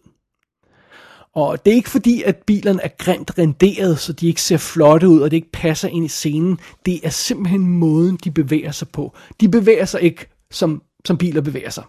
Og 1.37 1.65
det 1.65 1.71
er 1.71 1.75
ikke 1.75 1.91
fordi, 1.91 2.23
at 2.23 2.37
bilerne 2.37 2.83
er 2.83 2.89
grimt 2.99 3.39
renderet, 3.39 3.99
så 3.99 4.13
de 4.13 4.27
ikke 4.27 4.43
ser 4.43 4.57
flotte 4.57 5.09
ud, 5.09 5.21
og 5.21 5.31
det 5.31 5.37
ikke 5.37 5.53
passer 5.53 5.89
ind 5.89 6.05
i 6.05 6.09
scenen. 6.09 6.59
Det 6.87 7.01
er 7.07 7.11
simpelthen 7.11 7.67
måden, 7.67 8.19
de 8.25 8.31
bevæger 8.31 8.71
sig 8.71 8.89
på. 8.89 9.17
De 9.41 9.49
bevæger 9.49 9.85
sig 9.85 10.03
ikke, 10.03 10.27
som, 10.51 10.83
som 11.07 11.19
biler 11.19 11.41
bevæger 11.41 11.71
sig. 11.71 11.85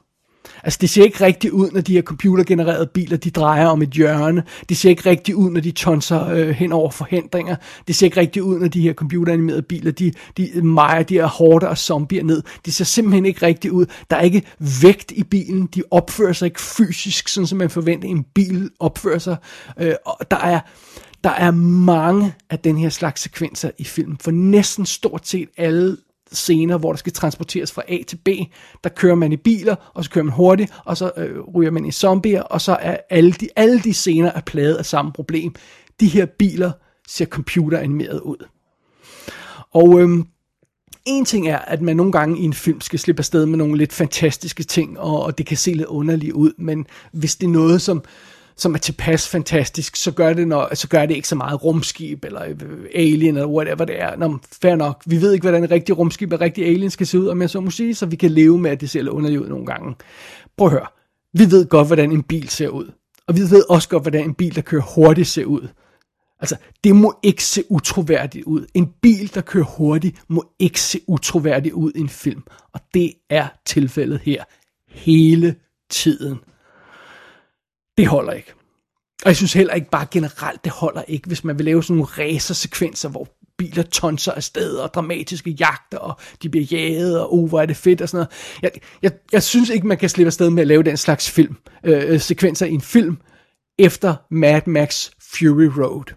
Altså, 0.64 0.78
det 0.82 0.90
ser 0.90 1.04
ikke 1.04 1.26
rigtigt 1.26 1.54
ud, 1.54 1.72
når 1.72 1.82
de 1.82 1.94
her 1.94 2.02
computergenererede 2.02 2.90
biler, 2.94 3.18
de 3.18 3.32
drejer 3.32 3.68
om 3.68 3.82
et 3.82 3.90
hjørne. 3.90 4.44
Det 4.70 4.78
ser 4.78 4.90
ikke 4.90 5.10
rigtigt 5.10 5.36
ud, 5.36 5.50
når 5.50 5.62
de 5.62 5.72
tonser 5.72 6.28
øh, 6.30 6.50
hen 6.50 6.72
over 6.72 6.92
forhindringer. 6.92 7.56
Det 7.88 7.96
ser 7.96 8.06
ikke 8.06 8.20
rigtigt 8.20 8.44
ud, 8.44 8.60
når 8.60 8.68
de 8.68 8.82
her 8.82 8.94
computeranimerede 8.94 9.62
biler, 9.62 9.92
de, 9.92 10.14
de 10.38 10.62
mejer 10.62 11.04
de 11.04 11.14
her 11.14 11.26
hårde 11.26 11.70
og 11.70 11.78
zombier 11.78 12.24
ned. 12.24 12.44
Det 12.66 12.74
ser 12.74 12.86
simpelthen 12.86 13.26
ikke 13.26 13.46
rigtigt 13.46 13.72
ud. 13.72 13.86
Der 14.10 14.16
er 14.16 14.22
ikke 14.22 14.44
vægt 14.82 15.12
i 15.12 15.24
bilen. 15.24 15.70
De 15.76 15.84
opfører 15.92 16.34
sig 16.34 16.46
ikke 16.46 16.62
fysisk, 16.62 17.28
sådan 17.28 17.48
som 17.48 17.58
man 17.58 17.70
forventer, 17.70 18.10
en 18.10 18.26
bil 18.36 18.70
opfører 18.80 19.20
sig. 19.20 19.36
Øh, 19.80 19.94
og 20.06 20.32
der 20.32 20.38
er... 20.38 20.60
Der 21.24 21.30
er 21.30 21.52
mange 21.52 22.34
af 22.50 22.60
den 22.60 22.78
her 22.78 22.90
slags 22.90 23.22
sekvenser 23.22 23.72
i 23.78 23.84
filmen, 23.84 24.18
for 24.22 24.32
næsten 24.32 24.86
stort 24.86 25.28
set 25.28 25.50
alle 25.58 25.98
scener, 26.32 26.78
hvor 26.78 26.92
der 26.92 26.98
skal 26.98 27.14
transporteres 27.14 27.72
fra 27.72 27.82
A 27.88 27.98
til 28.08 28.18
B. 28.26 28.30
Der 28.84 28.90
kører 28.90 29.16
man 29.16 29.32
i 29.32 29.38
biler, 29.38 29.76
og 29.94 30.04
så 30.04 30.10
kører 30.10 30.26
man 30.26 30.34
hurtigt, 30.34 30.74
og 30.86 30.98
så 30.98 31.12
øh, 31.18 31.40
ryger 31.56 31.72
man 31.72 31.86
i 31.86 31.92
zombier, 31.92 32.42
og 32.42 32.62
så 32.62 32.78
er 32.82 32.98
alle 33.10 33.32
de, 33.32 33.48
alle 33.56 33.80
de 33.80 33.94
scener 33.94 34.32
er 34.32 34.42
plaget 34.42 34.76
af 34.76 34.86
samme 34.86 35.12
problem. 35.12 35.56
De 36.00 36.08
her 36.08 36.26
biler 36.26 36.72
ser 37.08 37.26
computeranimeret 37.26 38.20
ud. 38.20 38.46
Og 39.74 40.00
øhm, 40.00 40.28
en 41.06 41.26
ting 41.26 41.48
er, 41.48 41.58
at 41.58 41.82
man 41.82 41.98
nogle 41.98 42.12
gange 42.12 42.40
i 42.40 42.44
en 42.44 42.54
film 42.54 42.82
skal 42.82 43.00
slippe 43.00 43.20
afsted 43.20 43.46
med 43.46 43.58
nogle 43.58 43.78
lidt 43.78 43.94
fantastiske 43.94 44.64
ting, 44.64 45.00
og, 45.00 45.24
og 45.24 45.38
det 45.38 45.46
kan 45.46 45.58
se 45.58 45.74
lidt 45.74 45.88
underligt 45.88 46.34
ud, 46.34 46.52
men 46.58 46.86
hvis 47.12 47.36
det 47.36 47.46
er 47.48 47.52
noget, 47.52 47.82
som 47.82 48.04
som 48.58 48.74
er 48.74 48.78
tilpas 48.78 49.28
fantastisk, 49.28 49.96
så 49.96 50.12
gør 50.12 50.34
det, 50.34 50.48
når, 50.48 50.76
så 50.76 50.88
gør 50.88 51.06
det 51.06 51.16
ikke 51.16 51.28
så 51.28 51.36
meget 51.36 51.64
rumskib, 51.64 52.26
eller 52.26 52.44
øh, 52.44 52.56
alien, 52.96 53.36
eller 53.36 53.48
whatever 53.48 53.86
det 53.86 54.02
er. 54.02 54.16
Nå, 54.16 54.38
fair 54.62 54.76
nok. 54.76 55.04
Vi 55.06 55.22
ved 55.22 55.34
ikke, 55.34 55.44
hvordan 55.44 55.64
en 55.64 55.72
rigtig 55.72 55.98
rumskib 55.98 56.34
og 56.34 56.42
rigtig 56.42 56.66
alien 56.66 56.90
skal 56.90 57.08
se 57.08 57.20
ud, 57.20 57.28
om 57.28 57.42
jeg 57.42 57.50
så 57.50 57.62
må 57.62 57.72
sige, 57.72 57.96
så 57.96 58.06
vi 58.06 58.16
kan 58.16 58.32
leve 58.32 58.58
med, 58.58 58.72
at 58.72 58.82
det 58.82 58.90
ser 58.90 59.02
lidt 59.02 59.14
underligt 59.14 59.42
ud 59.42 59.48
nogle 59.48 59.66
gange. 59.66 59.96
Prøv 60.58 60.68
at 60.68 60.72
høre. 60.72 60.88
Vi 61.34 61.52
ved 61.52 61.66
godt, 61.66 61.88
hvordan 61.88 62.12
en 62.12 62.24
bil 62.24 62.50
ser 62.50 62.70
ud. 62.70 62.92
Og 63.28 63.36
vi 63.36 63.42
ved 63.42 63.64
også 63.70 63.90
godt, 63.90 64.04
hvordan 64.04 64.24
en 64.24 64.34
bil, 64.34 64.56
der 64.56 64.62
kører 64.62 64.96
hurtigt, 64.96 65.28
ser 65.28 65.46
ud. 65.46 65.68
Altså, 66.40 66.56
det 66.84 66.96
må 66.96 67.20
ikke 67.24 67.44
se 67.44 67.64
utroværdigt 67.70 68.46
ud. 68.46 68.66
En 68.74 68.94
bil, 69.02 69.32
der 69.34 69.42
kører 69.42 69.66
hurtigt, 69.66 70.18
må 70.28 70.46
ikke 70.60 70.82
se 70.82 71.00
utroværdigt 71.08 71.74
ud 71.74 71.92
i 71.96 72.00
en 72.00 72.10
film. 72.10 72.44
Og 72.74 72.80
det 72.94 73.14
er 73.30 73.48
tilfældet 73.66 74.20
her. 74.20 74.44
Hele 74.90 75.56
tiden 75.90 76.38
det 77.98 78.08
holder 78.08 78.34
ikke. 78.34 78.54
Og 79.24 79.28
jeg 79.28 79.36
synes 79.36 79.54
heller 79.54 79.74
ikke 79.74 79.90
bare 79.90 80.08
generelt, 80.12 80.64
det 80.64 80.72
holder 80.72 81.02
ikke, 81.08 81.28
hvis 81.28 81.44
man 81.44 81.58
vil 81.58 81.66
lave 81.66 81.84
sådan 81.84 81.96
nogle 81.96 82.12
racersekvenser, 82.18 83.10
hvor 83.10 83.28
biler 83.58 83.84
tonser 83.84 84.32
afsted, 84.32 84.76
og 84.76 84.94
dramatiske 84.94 85.50
jagter, 85.50 85.98
og 85.98 86.20
de 86.44 86.50
bliver 86.50 86.66
jaget, 86.72 87.22
og 87.22 87.34
oh, 87.34 87.50
hvor 87.50 87.62
er 87.62 87.66
det 87.66 87.78
fedt, 87.78 88.02
og 88.02 88.10
sådan 88.10 88.18
noget. 88.18 88.62
Jeg, 88.62 88.82
jeg, 89.02 89.12
jeg 89.32 89.44
synes 89.44 89.70
ikke, 89.70 89.88
man 89.88 89.98
kan 89.98 90.10
slippe 90.10 90.28
afsted 90.28 90.50
med 90.50 90.62
at 90.62 90.68
lave 90.68 90.84
den 90.84 90.98
slags 90.98 91.32
film, 91.32 91.56
øh, 91.84 92.14
øh 92.14 92.20
sekvenser 92.20 92.66
i 92.66 92.72
en 92.72 92.82
film, 92.82 93.18
efter 93.80 94.16
Mad 94.32 94.62
Max 94.66 95.10
Fury 95.32 95.70
Road. 95.78 96.14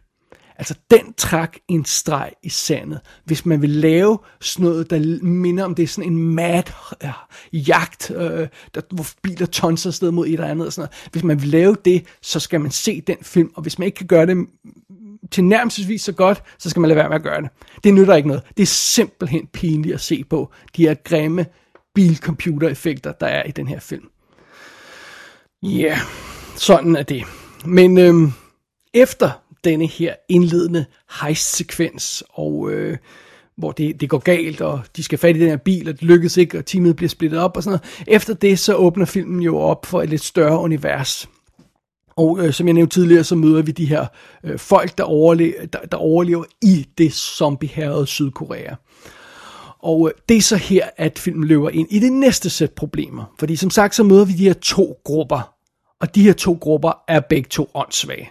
Altså, 0.61 0.75
den 0.90 1.12
trak 1.16 1.57
en 1.68 1.85
streg 1.85 2.33
i 2.42 2.49
sandet. 2.49 3.01
Hvis 3.25 3.46
man 3.46 3.62
vil 3.62 3.70
lave 3.70 4.18
sådan 4.40 4.64
noget, 4.64 4.90
der 4.90 5.25
minder 5.25 5.64
om 5.64 5.75
det 5.75 5.83
er 5.83 5.87
sådan 5.87 6.12
en 6.12 6.35
mad 6.35 6.62
ja, 7.03 7.12
jagt, 7.53 8.11
øh, 8.11 8.49
der, 8.75 8.81
hvor 8.94 9.07
biler 9.23 9.46
tonser 9.46 9.90
sted 9.90 10.11
mod 10.11 10.27
et 10.27 10.33
eller 10.33 10.46
andet. 10.46 10.66
Og 10.66 10.73
sådan 10.73 10.88
noget. 10.88 11.11
Hvis 11.12 11.25
man 11.25 11.42
vil 11.42 11.49
lave 11.49 11.77
det, 11.85 12.05
så 12.23 12.40
skal 12.40 12.61
man 12.61 12.70
se 12.70 13.01
den 13.01 13.16
film. 13.23 13.51
Og 13.55 13.62
hvis 13.62 13.79
man 13.79 13.87
ikke 13.87 13.96
kan 13.96 14.07
gøre 14.07 14.27
det 14.27 14.46
til 15.31 15.44
nærmest 15.44 16.05
så 16.05 16.12
godt, 16.12 16.42
så 16.59 16.70
skal 16.70 16.81
man 16.81 16.88
lade 16.88 16.96
være 16.96 17.09
med 17.09 17.16
at 17.16 17.23
gøre 17.23 17.42
det. 17.42 17.51
Det 17.85 17.94
nytter 17.94 18.14
ikke 18.14 18.29
noget. 18.29 18.42
Det 18.57 18.62
er 18.62 18.66
simpelthen 18.66 19.46
pinligt 19.46 19.94
at 19.94 20.01
se 20.01 20.25
på 20.25 20.53
de 20.77 20.83
her 20.83 20.94
grimme 20.94 21.46
bilcomputereffekter, 21.94 23.12
der 23.12 23.27
er 23.27 23.42
i 23.42 23.51
den 23.51 23.68
her 23.68 23.81
film. 23.81 24.09
Ja, 25.62 25.68
yeah, 25.68 25.99
sådan 26.57 26.96
er 26.96 27.03
det. 27.03 27.25
Men 27.64 27.99
øhm, 27.99 28.33
efter 28.94 29.31
denne 29.64 29.87
her 29.87 30.14
indledende 30.29 30.85
heist-sekvens, 31.23 32.23
og 32.31 32.70
øh, 32.70 32.99
hvor 33.57 33.73
det, 33.73 34.01
det 34.01 34.09
går 34.09 34.18
galt, 34.18 34.61
og 34.61 34.81
de 34.96 35.03
skal 35.03 35.18
fat 35.18 35.37
i 35.37 35.40
den 35.40 35.49
her 35.49 35.57
bil, 35.57 35.88
og 35.88 35.94
det 35.94 36.03
lykkes 36.03 36.37
ikke, 36.37 36.59
og 36.59 36.66
teamet 36.66 36.96
bliver 36.96 37.09
splittet 37.09 37.40
op 37.40 37.57
og 37.57 37.62
sådan 37.62 37.79
noget. 37.79 38.14
Efter 38.16 38.35
det, 38.35 38.59
så 38.59 38.75
åbner 38.75 39.05
filmen 39.05 39.40
jo 39.40 39.59
op 39.59 39.87
for 39.87 40.03
et 40.03 40.11
lidt 40.11 40.25
større 40.25 40.61
univers. 40.61 41.29
Og 42.16 42.38
øh, 42.46 42.53
som 42.53 42.66
jeg 42.66 42.75
nævnte 42.75 42.94
tidligere, 42.94 43.25
så 43.25 43.35
møder 43.35 43.62
vi 43.62 43.73
de 43.73 43.85
her 43.87 44.07
øh, 44.44 44.59
folk, 44.59 44.99
der 44.99 45.05
overlever, 45.05 45.66
der, 45.66 45.79
der 45.79 45.96
overlever 45.96 46.44
i 46.62 46.88
det 46.99 47.12
zombie 47.12 48.07
Sydkorea. 48.07 48.75
Og 49.79 50.09
øh, 50.09 50.20
det 50.29 50.37
er 50.37 50.42
så 50.42 50.57
her, 50.57 50.88
at 50.96 51.18
filmen 51.18 51.49
løber 51.49 51.70
ind 51.70 51.88
i 51.90 51.99
det 51.99 52.12
næste 52.12 52.51
sæt 52.51 52.73
problemer. 52.73 53.35
Fordi 53.38 53.57
som 53.57 53.70
sagt, 53.70 53.94
så 53.94 54.03
møder 54.03 54.25
vi 54.25 54.33
de 54.33 54.44
her 54.44 54.53
to 54.53 55.01
grupper. 55.05 55.55
Og 56.01 56.14
de 56.14 56.23
her 56.23 56.33
to 56.33 56.59
grupper 56.61 56.92
er 57.09 57.20
begge 57.20 57.49
to 57.49 57.70
åndssvage. 57.75 58.31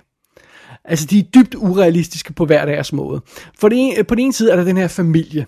Altså, 0.86 1.06
de 1.06 1.20
er 1.20 1.24
dybt 1.24 1.56
urealistiske 1.56 2.34
på 2.34 2.46
hver 2.46 2.66
deres 2.66 2.94
måde. 2.94 3.22
For 3.60 3.70
det 3.70 3.78
ene, 3.80 4.04
på 4.04 4.16
den 4.16 4.24
ene 4.24 4.34
side 4.34 4.52
er 4.52 4.56
der 4.56 4.64
den 4.64 4.78
her 4.78 4.88
familie. 4.88 5.46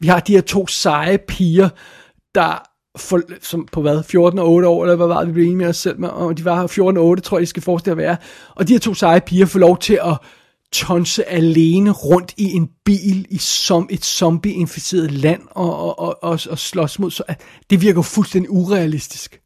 Vi 0.00 0.06
har 0.06 0.20
de 0.20 0.32
her 0.32 0.40
to 0.40 0.66
seje 0.66 1.18
piger, 1.18 1.68
der 2.34 2.62
for, 2.98 3.20
som 3.42 3.68
på 3.72 3.80
hvad, 3.80 4.02
14 4.02 4.38
og 4.38 4.50
8 4.50 4.68
år, 4.68 4.84
eller 4.84 4.96
hvad 4.96 5.06
var 5.06 5.18
det, 5.18 5.28
vi 5.28 5.32
blev 5.32 5.44
enige 5.44 5.56
med 5.56 5.66
os 5.66 5.76
selv 5.76 6.00
med, 6.00 6.08
og 6.08 6.38
de 6.38 6.44
var 6.44 6.66
14 6.66 6.96
og 6.96 7.04
8, 7.04 7.22
tror 7.22 7.38
jeg, 7.38 7.40
de 7.42 7.46
skal 7.46 7.62
forestille 7.62 7.92
at 7.92 7.96
være. 7.98 8.16
Og 8.54 8.68
de 8.68 8.72
her 8.72 8.80
to 8.80 8.94
seje 8.94 9.20
piger 9.20 9.46
får 9.46 9.58
lov 9.58 9.78
til 9.78 10.00
at 10.04 10.16
tonse 10.72 11.28
alene 11.28 11.90
rundt 11.90 12.34
i 12.36 12.52
en 12.52 12.70
bil 12.84 13.26
i 13.30 13.38
som 13.38 13.88
et 13.90 14.04
zombie-inficeret 14.04 15.10
land 15.10 15.42
og, 15.50 15.76
og, 15.76 15.98
og, 15.98 16.18
og, 16.22 16.38
og 16.50 16.58
slås 16.58 16.98
mod. 16.98 17.10
Så 17.10 17.22
det 17.70 17.82
virker 17.82 18.02
fuldstændig 18.02 18.50
urealistisk. 18.50 19.40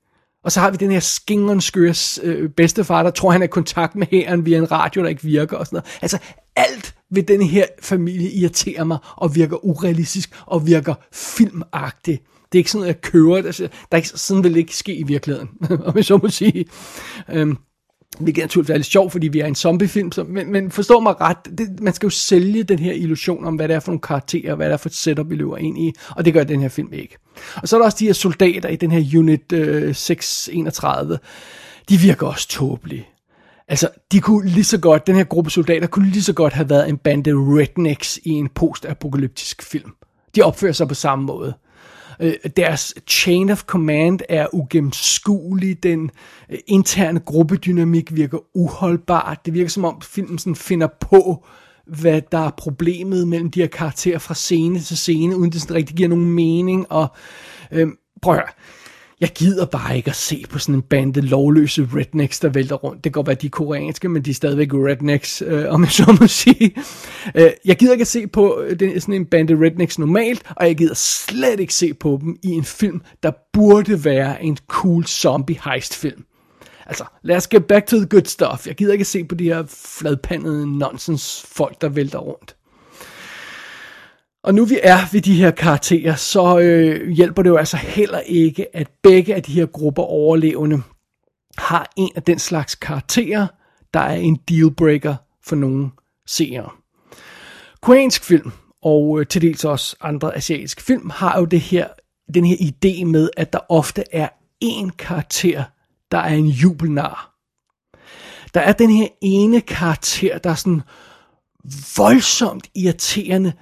Og 0.45 0.53
så 0.53 0.61
har 0.61 0.71
vi 0.71 0.77
den 0.77 0.91
her 0.91 1.01
skingerskøres 1.01 2.21
øh, 2.23 2.51
bedstefar, 2.51 3.03
der 3.03 3.11
tror, 3.11 3.31
han 3.31 3.43
er 3.43 3.45
i 3.45 3.49
kontakt 3.49 3.95
med 3.95 4.07
hæren 4.11 4.47
via 4.47 4.59
en 4.59 4.73
radio, 4.73 5.03
der 5.03 5.09
ikke 5.09 5.23
virker 5.23 5.57
og 5.57 5.67
sådan 5.67 5.77
noget. 5.77 5.99
Altså, 6.03 6.19
alt 6.57 6.95
ved 7.11 7.23
den 7.23 7.43
her 7.43 7.67
familie 7.83 8.31
irriterer 8.31 8.85
mig 8.85 8.99
og 9.17 9.35
virker 9.35 9.65
urealistisk 9.65 10.31
og 10.47 10.67
virker 10.67 10.95
filmagtigt. 11.13 12.23
Det 12.53 12.59
er 12.59 12.61
ikke 12.61 12.71
sådan 12.71 12.81
noget, 12.81 12.95
jeg 12.95 13.01
kører. 13.01 13.37
Altså, 13.37 13.63
der 13.63 13.69
er 13.91 13.97
ikke, 13.97 14.09
sådan 14.09 14.45
vil 14.45 14.55
det 14.55 14.61
ikke 14.61 14.77
ske 14.77 14.95
i 14.95 15.03
virkeligheden, 15.03 15.49
om 15.87 15.97
jeg 15.97 16.05
så 16.05 16.17
må 16.23 16.29
sige. 16.29 16.65
Øhm, 17.29 17.57
det 18.19 18.39
er 18.39 18.77
lidt 18.77 18.87
sjovt, 18.87 19.13
fordi 19.13 19.29
vi 19.29 19.41
er 19.41 19.47
en 19.47 19.55
zombiefilm, 19.55 20.13
så, 20.13 20.25
men, 20.25 20.53
men 20.53 20.71
forstå 20.71 21.01
mig 21.01 21.21
ret, 21.21 21.37
det, 21.59 21.81
man 21.81 21.95
skal 21.95 22.07
jo 22.07 22.11
sælge 22.11 22.63
den 22.63 22.79
her 22.79 22.93
illusion 22.93 23.45
om, 23.45 23.55
hvad 23.55 23.69
det 23.69 23.75
er 23.75 23.81
for 23.81 23.93
nogle 23.93 24.01
karakterer, 24.01 24.55
hvad 24.55 24.67
det 24.67 24.73
er 24.73 24.77
for 24.77 24.89
et 24.89 24.95
setup, 24.95 25.31
vi 25.31 25.35
løber 25.35 25.57
ind 25.57 25.79
i, 25.79 25.93
og 26.17 26.25
det 26.25 26.33
gør 26.33 26.45
den 26.45 26.61
her 26.61 26.69
film 26.69 26.93
ikke. 26.93 27.17
Og 27.57 27.69
så 27.69 27.77
er 27.77 27.81
der 27.81 27.85
også 27.85 27.99
de 28.01 28.07
her 28.07 28.13
soldater 28.13 28.69
i 28.69 28.77
den 28.77 28.91
her 28.91 29.19
Unit 29.19 29.53
øh, 29.53 29.95
631, 29.95 31.19
de 31.89 31.97
virker 31.97 32.27
også 32.27 32.49
tåbelige. 32.49 33.09
Altså, 33.69 33.89
de 34.13 34.21
kunne 34.21 34.49
lige 34.49 34.65
så 34.65 34.79
godt, 34.79 35.07
den 35.07 35.17
her 35.17 35.25
gruppe 35.25 35.51
soldater 35.51 35.87
kunne 35.87 36.11
lige 36.11 36.23
så 36.23 36.33
godt 36.33 36.53
have 36.53 36.71
været 36.71 36.89
en 36.89 36.97
bande 36.97 37.31
rednecks 37.31 38.19
i 38.25 38.31
en 38.31 38.49
post-apokalyptisk 38.49 39.63
film. 39.63 39.91
De 40.37 40.43
opfører 40.43 40.73
sig 40.73 40.89
på 40.89 40.95
samme 40.95 41.25
måde. 41.25 41.55
Øh, 42.21 42.33
deres 42.57 42.95
chain 43.09 43.51
of 43.51 43.63
command 43.63 44.21
er 44.29 44.47
ugennemskuelig. 44.55 45.83
Den 45.83 46.11
øh, 46.51 46.59
interne 46.67 47.21
gruppedynamik 47.21 48.17
virker 48.17 48.39
uholdbar. 48.55 49.41
Det 49.45 49.55
virker 49.55 49.71
som 49.71 49.85
om 49.85 50.01
filmen 50.01 50.39
sådan 50.39 50.57
finder 50.57 50.89
på, 51.01 51.45
hvad 51.87 52.23
der 52.33 52.39
er 52.39 52.51
problemet 52.51 53.29
mellem 53.29 53.51
de 53.51 53.61
her 53.61 53.67
karakterer 53.67 54.19
fra 54.19 54.35
scene 54.35 54.81
til 54.81 54.97
scene, 54.97 55.37
uden 55.37 55.53
det 55.53 55.61
sådan 55.61 55.77
rigtig 55.77 55.97
giver 55.97 56.09
nogen 56.09 56.31
mening. 56.31 56.93
Og 56.93 57.09
øh, 57.73 57.89
prøv 58.23 58.35
at 58.35 58.41
høre 58.41 58.53
jeg 59.25 59.33
gider 59.35 59.65
bare 59.67 59.97
ikke 59.97 60.11
at 60.11 60.17
se 60.17 60.45
på 60.51 60.59
sådan 60.59 60.75
en 60.75 60.83
bande 60.83 61.21
lovløse 61.21 61.89
rednecks, 61.95 62.41
der 62.41 62.49
vælter 62.49 62.77
rundt. 62.77 63.05
Det 63.05 63.13
kan 63.13 63.13
godt 63.13 63.27
være, 63.27 63.37
de 63.37 63.47
er 63.47 63.51
koreanske, 63.51 64.09
men 64.09 64.23
de 64.23 64.31
er 64.31 64.35
stadigvæk 64.35 64.69
rednecks, 64.73 65.43
øh, 65.47 65.65
om 65.69 65.83
jeg 65.83 65.91
så 65.91 66.17
må 66.21 66.27
sige. 66.27 66.75
Øh, 67.35 67.51
jeg 67.65 67.77
gider 67.77 67.93
ikke 67.93 68.03
at 68.03 68.09
se 68.09 68.27
på 68.27 68.61
øh, 68.61 68.81
den, 68.81 69.01
sådan 69.01 69.15
en 69.15 69.27
bande 69.27 69.55
rednecks 69.55 69.99
normalt, 69.99 70.43
og 70.57 70.67
jeg 70.67 70.77
gider 70.77 70.95
slet 70.95 71.61
ikke 71.61 71.75
se 71.75 71.95
på 71.95 72.19
dem 72.23 72.37
i 72.43 72.49
en 72.49 72.65
film, 72.65 73.03
der 73.23 73.33
burde 73.53 74.05
være 74.05 74.45
en 74.45 74.59
cool 74.69 75.07
zombie 75.07 75.61
heist 75.65 75.97
film. 75.97 76.25
Altså, 76.87 77.05
lad 77.23 77.37
os 77.37 77.49
get 77.49 77.65
back 77.65 77.87
to 77.87 77.97
the 77.97 78.07
good 78.07 78.25
stuff. 78.25 78.67
Jeg 78.67 78.75
gider 78.75 78.93
ikke 78.93 79.03
at 79.03 79.07
se 79.07 79.25
på 79.25 79.35
de 79.35 79.45
her 79.45 79.65
fladpandede 79.69 80.79
nonsens 80.79 81.47
folk, 81.49 81.81
der 81.81 81.89
vælter 81.89 82.19
rundt. 82.19 82.54
Og 84.45 84.55
nu 84.55 84.65
vi 84.65 84.79
er 84.83 84.99
ved 85.13 85.21
de 85.21 85.35
her 85.35 85.51
karakterer, 85.51 86.15
så 86.15 86.59
øh, 86.59 87.11
hjælper 87.11 87.43
det 87.43 87.51
jo 87.51 87.57
altså 87.57 87.77
heller 87.77 88.21
ikke, 88.21 88.77
at 88.77 88.89
begge 89.03 89.35
af 89.35 89.43
de 89.43 89.53
her 89.53 89.67
grupper 89.67 90.03
overlevende 90.03 90.83
har 91.59 91.93
en 91.97 92.11
af 92.17 92.23
den 92.23 92.39
slags 92.39 92.75
karakterer, 92.75 93.47
der 93.95 94.01
er 94.01 94.15
en 94.15 94.39
dealbreaker 94.49 95.15
for 95.45 95.57
nogle 95.57 95.91
seere. 96.27 96.71
Koreansk 97.81 98.25
film, 98.25 98.53
og 98.83 99.21
øh, 99.21 99.27
til 99.27 99.43
dels 99.43 99.65
også 99.65 99.97
andre 100.01 100.37
asiatiske 100.37 100.83
film, 100.83 101.11
har 101.11 101.39
jo 101.39 101.45
det 101.45 101.61
her, 101.61 101.89
den 102.35 102.45
her 102.45 102.57
idé 102.57 103.05
med, 103.05 103.31
at 103.37 103.53
der 103.53 103.59
ofte 103.69 104.05
er 104.13 104.29
en 104.61 104.91
karakter, 104.91 105.65
der 106.11 106.19
er 106.19 106.35
en 106.35 106.49
jubelnar. 106.49 107.35
Der 108.55 108.61
er 108.61 108.73
den 108.73 108.91
her 108.91 109.09
ene 109.23 109.61
karakter, 109.61 110.39
der 110.39 110.51
er 110.51 110.55
sådan 110.55 110.83
voldsomt 111.97 112.67
irriterende, 112.75 113.53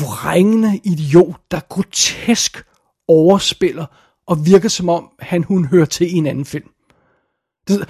vrængende 0.00 0.80
idiot, 0.84 1.40
der 1.50 1.60
grotesk 1.68 2.64
overspiller 3.08 3.86
og 4.26 4.46
virker 4.46 4.68
som 4.68 4.88
om, 4.88 5.08
han 5.18 5.44
hun 5.44 5.64
hører 5.64 5.84
til 5.84 6.14
i 6.14 6.16
en 6.16 6.26
anden 6.26 6.44
film. 6.44 6.68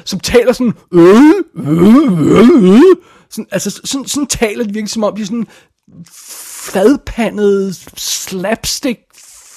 Som 0.05 0.21
taler 0.21 0.53
sådan, 0.53 0.73
øh, 0.93 1.17
øh, 1.57 2.13
øh, 2.23 2.75
øh. 2.75 2.97
Sådan, 3.31 3.47
altså 3.51 3.81
sådan, 3.85 4.07
sådan 4.07 4.27
taler 4.27 4.65
de 4.65 4.73
virkelig 4.73 4.91
som 4.91 5.05
om, 5.05 5.17
de 5.17 5.23
er 5.23 5.27
sådan 5.27 5.47
fladpandede 6.73 7.75
slapstick 7.97 9.01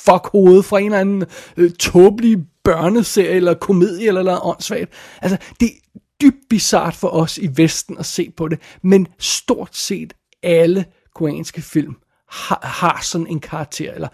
fuck 0.06 0.28
hoved 0.32 0.64
fra 0.64 0.80
en 0.80 0.86
eller 0.86 1.00
anden 1.00 1.24
øh, 1.58 1.72
tåbelig 1.72 2.38
børneserie 2.64 3.36
eller 3.36 3.54
komedie 3.54 4.08
eller 4.08 4.24
noget 4.24 4.40
åndssvagt. 4.44 4.92
Altså, 5.22 5.38
det, 5.60 5.70
dybt 6.22 6.50
bizart 6.50 6.96
for 6.96 7.08
os 7.08 7.38
i 7.38 7.50
Vesten 7.56 7.98
at 7.98 8.06
se 8.06 8.30
på 8.38 8.48
det, 8.48 8.60
men 8.82 9.08
stort 9.20 9.76
set 9.76 10.14
alle 10.44 10.86
koreanske 11.16 11.62
film 11.62 11.96
har, 12.30 12.60
har 12.64 13.00
sådan 13.04 13.28
en 13.28 13.40
karakter, 13.40 13.94
eller 13.94 14.08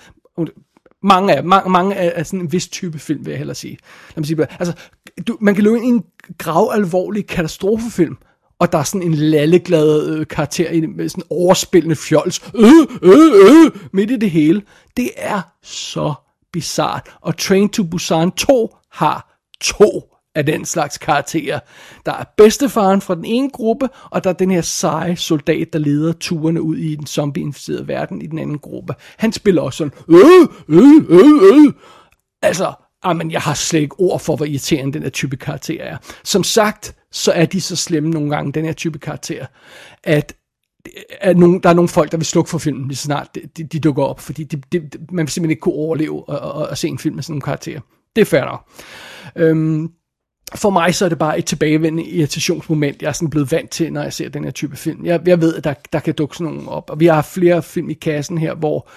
mange 1.03 1.35
af, 1.35 1.43
mange, 1.43 1.69
mange 1.69 1.95
af, 1.95 2.13
af 2.15 2.25
sådan 2.25 2.41
en 2.41 2.51
vis 2.51 2.67
type 2.67 2.99
film, 2.99 3.25
vil 3.25 3.31
jeg 3.31 3.37
hellere 3.37 3.55
sige. 3.55 3.77
Lad 4.09 4.17
mig 4.17 4.25
sige 4.25 4.47
altså, 4.59 4.73
du, 5.27 5.37
man 5.41 5.55
kan 5.55 5.63
løbe 5.63 5.77
ind 5.77 5.85
i 5.85 5.89
en 5.89 6.03
grav 6.37 6.71
alvorlig 6.73 7.27
katastrofefilm, 7.27 8.17
og 8.59 8.71
der 8.71 8.77
er 8.77 8.83
sådan 8.83 9.07
en 9.07 9.13
lalleglad 9.13 10.07
øh, 10.09 10.27
karakter 10.27 10.69
i 10.69 10.85
med 10.85 11.09
sådan 11.09 11.23
overspillende 11.29 11.95
fjols, 11.95 12.51
øh, 12.55 12.69
øh, 13.01 13.65
øh, 13.65 13.71
midt 13.93 14.11
i 14.11 14.17
det 14.17 14.31
hele. 14.31 14.61
Det 14.97 15.09
er 15.17 15.41
så 15.63 16.13
bizart. 16.53 17.09
Og 17.21 17.37
Train 17.37 17.69
to 17.69 17.83
Busan 17.83 18.31
2 18.31 18.75
har 18.91 19.39
to 19.61 20.16
af 20.38 20.45
den 20.45 20.65
slags 20.65 20.97
karakterer. 20.97 21.60
Der 22.06 22.13
er 22.13 22.23
bedstefaren 22.38 23.02
fra 23.02 23.15
den 23.15 23.26
ene 23.26 23.50
gruppe, 23.50 23.89
og 24.04 24.23
der 24.23 24.30
er 24.30 24.34
den 24.34 24.52
her 24.52 24.62
seje 24.62 25.15
soldat, 25.15 25.73
der 25.73 25.80
leder 25.80 26.13
turene 26.13 26.62
ud 26.62 26.78
i 26.78 26.95
den 26.95 27.08
zombieinficerede 27.08 27.88
verden 27.88 28.21
i 28.21 28.28
den 28.28 28.39
anden 28.39 28.60
gruppe. 28.60 28.93
Han 29.17 29.34
spiller 29.34 29.62
også 29.62 29.78
sådan, 29.78 29.93
øh, 30.10 30.47
øh, 30.67 30.95
øh, 31.10 31.65
øh. 31.65 31.73
Altså, 32.41 32.73
men 33.15 33.32
jeg 33.32 33.41
har 33.41 33.54
slet 33.54 33.80
ikke 33.80 34.00
ord 34.00 34.19
for, 34.19 34.36
hvor 34.36 34.45
irriterende 34.45 34.93
den 34.93 35.04
her 35.04 35.10
type 35.10 35.38
karakter 35.38 35.84
er. 35.84 35.97
Som 36.23 36.43
sagt, 36.43 36.95
så 37.12 37.32
er 37.32 37.45
de 37.45 37.62
så 37.62 37.76
slemme 37.76 38.10
nogle 38.10 38.30
gange, 38.30 38.52
den 38.52 38.65
her 38.65 38.73
type 38.73 39.00
karakter, 39.00 39.45
at 40.04 40.36
at 41.21 41.38
nogen, 41.38 41.60
der 41.63 41.69
er 41.69 41.73
nogle 41.73 41.89
folk, 41.89 42.12
der 42.12 42.17
vil 42.17 42.26
slukke 42.26 42.50
for 42.50 42.58
filmen 42.58 42.88
lige 42.88 42.97
snart 42.97 43.36
de, 43.36 43.41
de, 43.58 43.63
de 43.63 43.80
dukker 43.80 44.04
op, 44.04 44.19
fordi 44.19 44.43
de, 44.43 44.62
de, 44.71 44.80
man 45.12 45.26
vil 45.26 45.32
simpelthen 45.32 45.50
ikke 45.50 45.62
kunne 45.62 45.76
overleve 45.76 46.23
at, 46.30 46.36
at, 46.36 46.67
at 46.71 46.78
se 46.78 46.88
en 46.88 47.00
film 47.00 47.15
med 47.15 47.23
sådan 47.23 47.34
nogle 47.34 47.41
karakterer. 47.41 47.80
Det 48.15 48.21
er 48.21 48.26
fair 48.26 48.45
nok. 48.45 48.63
Øhm, 49.36 49.91
for 50.55 50.69
mig 50.69 50.95
så 50.95 51.05
er 51.05 51.10
det 51.10 51.17
bare 51.17 51.38
et 51.38 51.45
tilbagevendende 51.45 52.10
irritationsmoment, 52.10 53.01
jeg 53.01 53.07
er 53.07 53.12
sådan 53.12 53.29
blevet 53.29 53.51
vant 53.51 53.69
til, 53.69 53.93
når 53.93 54.03
jeg 54.03 54.13
ser 54.13 54.29
den 54.29 54.43
her 54.43 54.51
type 54.51 54.75
film. 54.75 55.05
Jeg, 55.05 55.27
jeg 55.27 55.41
ved, 55.41 55.55
at 55.55 55.63
der, 55.63 55.73
der 55.93 55.99
kan 55.99 56.13
dukke 56.13 56.38
sådan 56.38 56.53
nogle 56.53 56.69
op, 56.69 56.89
og 56.89 56.99
vi 56.99 57.05
har 57.05 57.21
flere 57.21 57.63
film 57.63 57.89
i 57.89 57.93
kassen 57.93 58.38
her, 58.38 58.55
hvor 58.55 58.89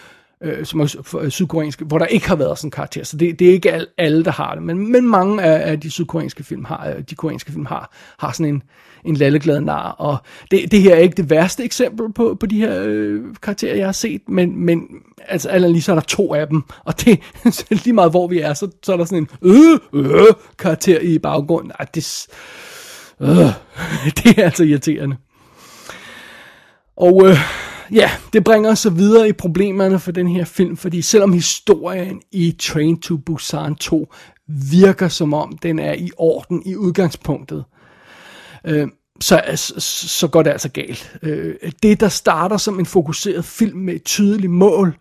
øh, 0.43 0.67
som 0.67 0.81
er 0.81 1.17
øh, 1.21 1.31
sydkoreanske, 1.31 1.85
hvor 1.85 1.99
der 1.99 2.07
ikke 2.07 2.29
har 2.29 2.37
været 2.37 2.59
sådan 2.59 2.67
en 2.67 2.71
karakter. 2.71 3.05
Så 3.05 3.17
det, 3.17 3.39
det 3.39 3.49
er 3.49 3.53
ikke 3.53 3.87
alle, 3.99 4.25
der 4.25 4.31
har 4.31 4.55
det, 4.55 4.63
men, 4.63 4.93
men 4.93 5.09
mange 5.09 5.43
af, 5.43 5.71
af 5.71 5.81
de 5.81 5.91
sydkoreanske 5.91 6.45
film 6.45 6.65
har, 6.65 6.89
øh, 6.89 7.03
de 7.11 7.15
koreanske 7.15 7.53
film 7.53 7.67
har, 7.67 7.95
har 8.19 8.33
sådan 8.33 8.55
en, 8.55 8.63
en 9.05 9.17
lalleglad 9.17 9.61
nar. 9.61 9.91
Og 9.91 10.17
det, 10.51 10.73
det 10.73 10.83
her 10.83 10.95
er 10.95 10.99
ikke 10.99 11.17
det 11.17 11.31
værste 11.31 11.65
eksempel 11.65 12.13
på, 12.13 12.37
på 12.41 12.47
de 12.47 12.59
her 12.59 12.83
øh, 12.85 13.23
karakterer, 13.43 13.77
jeg 13.77 13.87
har 13.87 13.93
set, 13.93 14.29
men, 14.29 14.65
men 14.65 14.89
altså 15.29 15.49
allerede 15.49 15.73
lige 15.73 15.83
så 15.83 15.93
er 15.93 15.97
der 15.97 16.03
to 16.03 16.35
af 16.35 16.47
dem, 16.47 16.63
og 16.85 17.01
det 17.01 17.21
lige 17.85 17.93
meget 17.93 18.11
hvor 18.11 18.29
vi 18.29 18.41
er, 18.41 18.55
så, 18.55 18.69
så 18.83 18.93
er 18.93 18.97
der 18.97 19.05
sådan 19.05 19.19
en 19.19 19.29
øh, 19.43 20.05
øh, 20.05 20.27
karakter 20.59 20.99
i 21.01 21.19
baggrunden. 21.19 21.73
Ej, 21.79 21.87
det, 21.95 22.27
øh, 23.21 23.29
det 24.17 24.39
er 24.39 24.45
altså 24.45 24.65
irriterende. 24.65 25.17
Og 26.97 27.29
øh, 27.29 27.37
ja, 27.93 28.11
det 28.33 28.45
bringer 28.45 28.71
os 28.71 28.79
så 28.79 28.91
videre 28.91 29.29
i 29.29 29.33
problemerne 29.33 29.99
for 29.99 30.13
den 30.13 30.29
her 30.29 30.45
film, 30.45 30.77
fordi 30.77 31.03
selvom 31.03 31.33
historien 31.33 32.23
i 32.33 32.57
Train 32.61 33.01
to 33.01 33.17
Busan 33.17 33.75
2 33.75 34.13
virker 34.71 35.09
som 35.09 35.35
om 35.35 35.59
den 35.63 35.79
er 35.79 35.93
i 35.93 36.11
orden 36.17 36.63
i 36.67 36.77
udgangspunktet, 36.77 37.65
øh, 38.67 38.89
så, 39.21 39.43
så, 39.55 39.81
så 40.09 40.29
går 40.29 40.43
det 40.43 40.51
altså 40.51 40.69
galt. 40.69 41.17
Øh, 41.23 41.55
det, 41.83 42.01
der 42.01 42.09
starter 42.09 42.57
som 42.57 42.79
en 42.79 42.87
fokuseret 42.87 43.45
film 43.45 43.79
med 43.79 43.95
et 43.95 44.05
tydeligt 44.05 44.53
mål, 44.53 44.97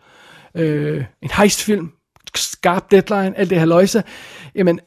øh, 0.56 1.04
en 1.21 1.30
heistfilm, 1.34 1.91
skarp 2.36 2.91
deadline, 2.91 3.38
alt 3.38 3.49
det 3.49 3.60
her 3.60 3.65
løjse, 3.65 4.04
jamen, 4.56 4.80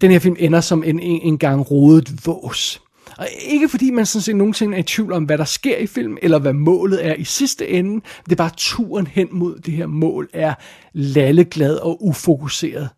den 0.00 0.10
her 0.10 0.18
film 0.18 0.36
ender 0.38 0.60
som 0.60 0.84
en, 0.84 1.00
en, 1.00 1.20
en 1.22 1.38
gang 1.38 1.70
rodet 1.70 2.26
vås. 2.26 2.82
Og 3.22 3.28
ikke 3.40 3.68
fordi 3.68 3.90
man 3.90 4.06
sådan 4.06 4.22
set 4.22 4.36
nogensinde 4.36 4.76
er 4.76 4.80
i 4.80 4.82
tvivl 4.82 5.12
om, 5.12 5.24
hvad 5.24 5.38
der 5.38 5.44
sker 5.44 5.76
i 5.76 5.86
filmen, 5.86 6.18
eller 6.22 6.38
hvad 6.38 6.52
målet 6.52 7.06
er 7.06 7.14
i 7.14 7.24
sidste 7.24 7.68
ende. 7.68 8.04
Det 8.24 8.32
er 8.32 8.36
bare 8.36 8.50
turen 8.56 9.06
hen 9.06 9.28
mod 9.30 9.58
det 9.58 9.74
her 9.74 9.86
mål 9.86 10.28
er 10.32 10.54
lalleglad 10.92 11.76
og 11.76 12.04
ufokuseret. 12.04 12.88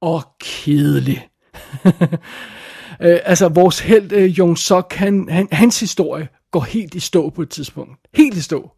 Og 0.00 0.22
kedelig. 0.40 1.28
øh, 3.02 3.18
altså, 3.24 3.48
vores 3.48 3.80
held, 3.80 4.12
øh, 4.12 4.38
Jong 4.38 4.58
Sok, 4.58 4.92
han, 4.92 5.28
han, 5.28 5.48
hans 5.52 5.80
historie 5.80 6.28
går 6.50 6.60
helt 6.60 6.94
i 6.94 7.00
stå 7.00 7.30
på 7.30 7.42
et 7.42 7.50
tidspunkt. 7.50 7.92
Helt 8.14 8.36
i 8.36 8.42
stå. 8.42 8.70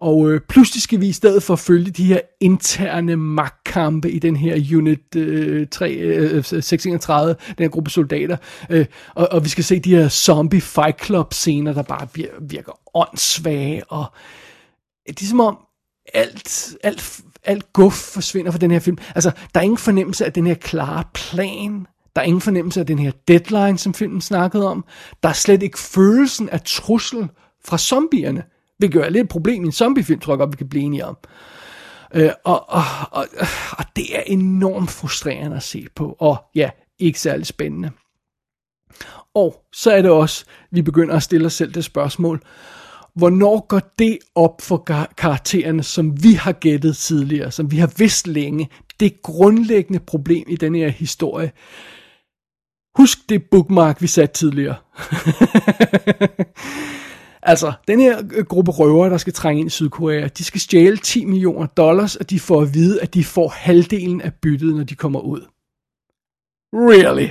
Og 0.00 0.30
øh, 0.30 0.40
pludselig 0.48 0.82
skal 0.82 1.00
vi 1.00 1.08
i 1.08 1.12
stedet 1.12 1.42
for 1.42 1.56
følge 1.56 1.90
de 1.90 2.04
her 2.04 2.20
interne 2.40 3.16
magtkampe 3.16 4.10
i 4.10 4.18
den 4.18 4.36
her 4.36 4.76
Unit 4.76 5.16
øh, 5.16 5.66
3, 5.68 5.92
øh, 5.92 6.36
øh 6.36 6.44
631, 6.44 7.36
den 7.48 7.64
her 7.64 7.68
gruppe 7.68 7.90
soldater. 7.90 8.36
Øh, 8.70 8.86
og, 9.14 9.28
og 9.30 9.44
vi 9.44 9.48
skal 9.48 9.64
se 9.64 9.80
de 9.80 9.96
her 9.96 10.08
zombie 10.08 10.60
fight 10.60 11.04
club 11.04 11.32
scener, 11.32 11.72
der 11.72 11.82
bare 11.82 12.08
virker, 12.14 12.32
virker 12.40 12.72
åndssvage. 12.94 13.84
Og 13.84 14.04
det 15.08 15.22
er 15.22 15.26
som 15.26 15.40
om 15.40 15.58
alt, 16.14 16.76
alt, 16.84 17.20
alt 17.44 17.72
guf 17.72 17.94
forsvinder 17.94 18.50
fra 18.50 18.58
den 18.58 18.70
her 18.70 18.78
film. 18.78 18.98
Altså, 19.14 19.30
der 19.54 19.60
er 19.60 19.64
ingen 19.64 19.78
fornemmelse 19.78 20.24
af 20.24 20.32
den 20.32 20.46
her 20.46 20.54
klare 20.54 21.04
plan. 21.14 21.86
Der 22.16 22.22
er 22.22 22.26
ingen 22.26 22.40
fornemmelse 22.40 22.80
af 22.80 22.86
den 22.86 22.98
her 22.98 23.10
deadline, 23.28 23.78
som 23.78 23.94
filmen 23.94 24.20
snakkede 24.20 24.68
om. 24.68 24.84
Der 25.22 25.28
er 25.28 25.32
slet 25.32 25.62
ikke 25.62 25.78
følelsen 25.78 26.48
af 26.48 26.60
trussel 26.60 27.28
fra 27.64 27.78
zombierne. 27.78 28.42
Det 28.82 28.92
gør 28.92 29.08
lidt 29.08 29.24
et 29.24 29.28
problem 29.28 29.64
i 29.64 29.66
en 29.66 29.72
zombiefilm, 29.72 30.20
tror 30.20 30.32
jeg 30.32 30.38
godt, 30.38 30.52
vi 30.52 30.56
kan 30.56 30.68
blive 30.68 30.84
enige 30.84 31.06
om. 31.06 31.16
Øh, 32.14 32.30
og, 32.44 32.70
og, 32.70 32.82
og, 33.10 33.26
og 33.78 33.84
det 33.96 34.16
er 34.16 34.22
enormt 34.26 34.90
frustrerende 34.90 35.56
at 35.56 35.62
se 35.62 35.86
på, 35.94 36.16
og 36.18 36.36
ja, 36.54 36.70
ikke 36.98 37.20
særlig 37.20 37.46
spændende. 37.46 37.90
Og 39.34 39.64
så 39.72 39.90
er 39.90 40.02
det 40.02 40.10
også, 40.10 40.44
vi 40.70 40.82
begynder 40.82 41.16
at 41.16 41.22
stille 41.22 41.46
os 41.46 41.54
selv 41.54 41.74
det 41.74 41.84
spørgsmål, 41.84 42.42
hvornår 43.14 43.66
går 43.68 43.80
det 43.98 44.18
op 44.34 44.62
for 44.62 44.78
karaktererne, 45.16 45.82
som 45.82 46.22
vi 46.22 46.32
har 46.32 46.52
gættet 46.52 46.96
tidligere, 46.96 47.50
som 47.50 47.70
vi 47.70 47.76
har 47.76 47.92
vidst 47.96 48.26
længe, 48.26 48.68
det 49.00 49.22
grundlæggende 49.22 50.00
problem 50.00 50.44
i 50.48 50.56
den 50.56 50.74
her 50.74 50.88
historie. 50.88 51.52
Husk 52.96 53.18
det 53.28 53.42
bookmark, 53.50 54.02
vi 54.02 54.06
satte 54.06 54.34
tidligere. 54.34 54.76
altså, 57.42 57.72
den 57.88 58.00
her 58.00 58.22
øh, 58.32 58.44
gruppe 58.44 58.70
røvere, 58.70 59.10
der 59.10 59.16
skal 59.16 59.32
trænge 59.32 59.60
ind 59.60 59.66
i 59.66 59.70
Sydkorea, 59.70 60.28
de 60.38 60.44
skal 60.44 60.60
stjæle 60.60 60.96
10 60.96 61.24
millioner 61.24 61.66
dollars, 61.66 62.16
og 62.16 62.30
de 62.30 62.40
får 62.40 62.62
at 62.62 62.74
vide, 62.74 63.00
at 63.00 63.14
de 63.14 63.24
får 63.24 63.48
halvdelen 63.48 64.20
af 64.20 64.34
byttet, 64.34 64.74
når 64.74 64.84
de 64.84 64.94
kommer 64.94 65.20
ud. 65.20 65.40
Really? 66.72 67.28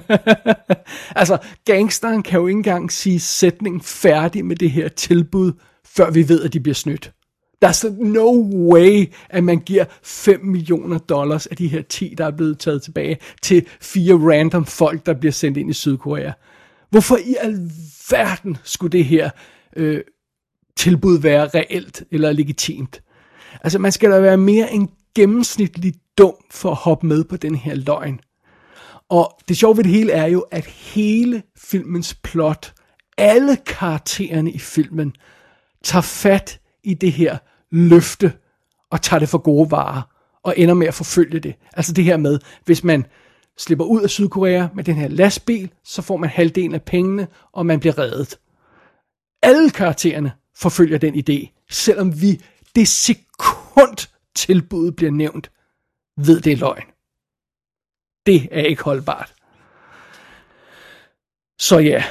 altså, 1.20 1.38
gangsteren 1.64 2.22
kan 2.22 2.40
jo 2.40 2.46
ikke 2.46 2.56
engang 2.56 2.92
sige 2.92 3.20
sætningen 3.20 3.80
færdig 3.80 4.44
med 4.44 4.56
det 4.56 4.70
her 4.70 4.88
tilbud, 4.88 5.52
før 5.86 6.10
vi 6.10 6.28
ved, 6.28 6.42
at 6.42 6.52
de 6.52 6.60
bliver 6.60 6.74
snydt. 6.74 7.12
Der 7.62 7.68
er 7.68 7.72
så 7.72 7.94
no 7.98 8.30
way, 8.72 9.12
at 9.30 9.44
man 9.44 9.58
giver 9.60 9.84
5 10.02 10.44
millioner 10.44 10.98
dollars 10.98 11.46
af 11.46 11.56
de 11.56 11.68
her 11.68 11.82
10, 11.82 12.14
der 12.18 12.26
er 12.26 12.30
blevet 12.30 12.58
taget 12.58 12.82
tilbage, 12.82 13.18
til 13.42 13.66
fire 13.80 14.14
random 14.14 14.64
folk, 14.64 15.06
der 15.06 15.14
bliver 15.14 15.32
sendt 15.32 15.58
ind 15.58 15.70
i 15.70 15.72
Sydkorea. 15.72 16.32
Hvorfor 16.92 17.16
i 17.16 17.36
alverden 17.40 18.56
skulle 18.64 18.92
det 18.92 19.04
her 19.04 19.30
øh, 19.76 20.00
tilbud 20.76 21.18
være 21.18 21.48
reelt 21.48 22.02
eller 22.10 22.32
legitimt? 22.32 23.02
Altså, 23.62 23.78
man 23.78 23.92
skal 23.92 24.10
da 24.10 24.20
være 24.20 24.36
mere 24.36 24.72
end 24.72 24.88
gennemsnitligt 25.14 25.98
dum 26.18 26.34
for 26.50 26.70
at 26.70 26.76
hoppe 26.76 27.06
med 27.06 27.24
på 27.24 27.36
den 27.36 27.54
her 27.54 27.74
løgn. 27.74 28.20
Og 29.08 29.38
det 29.48 29.56
sjove 29.56 29.76
ved 29.76 29.84
det 29.84 29.92
hele 29.92 30.12
er 30.12 30.26
jo, 30.26 30.40
at 30.40 30.64
hele 30.66 31.42
filmens 31.56 32.14
plot, 32.14 32.74
alle 33.18 33.56
karaktererne 33.66 34.50
i 34.50 34.58
filmen, 34.58 35.14
tager 35.84 36.02
fat 36.02 36.60
i 36.84 36.94
det 36.94 37.12
her 37.12 37.38
løfte 37.70 38.32
og 38.90 39.02
tager 39.02 39.18
det 39.20 39.28
for 39.28 39.38
gode 39.38 39.70
varer 39.70 40.02
og 40.42 40.54
ender 40.56 40.74
med 40.74 40.86
at 40.86 40.94
forfølge 40.94 41.40
det. 41.40 41.54
Altså 41.72 41.92
det 41.92 42.04
her 42.04 42.16
med, 42.16 42.38
hvis 42.64 42.84
man 42.84 43.06
slipper 43.58 43.84
ud 43.84 44.02
af 44.02 44.10
Sydkorea 44.10 44.66
med 44.74 44.84
den 44.84 44.94
her 44.94 45.08
lastbil, 45.08 45.72
så 45.84 46.02
får 46.02 46.16
man 46.16 46.30
halvdelen 46.30 46.74
af 46.74 46.82
pengene, 46.82 47.28
og 47.52 47.66
man 47.66 47.80
bliver 47.80 47.98
reddet. 47.98 48.38
Alle 49.42 49.70
karaktererne 49.70 50.32
forfølger 50.56 50.98
den 50.98 51.14
idé, 51.14 51.64
selvom 51.70 52.20
vi 52.20 52.40
det 52.76 52.88
sekund 52.88 54.08
tilbuddet 54.34 54.96
bliver 54.96 55.12
nævnt, 55.12 55.50
ved 56.16 56.40
det 56.40 56.52
er 56.52 56.56
løgn. 56.56 56.84
Det 58.26 58.48
er 58.50 58.62
ikke 58.62 58.82
holdbart. 58.82 59.34
Så 61.58 61.78
ja, 61.78 62.04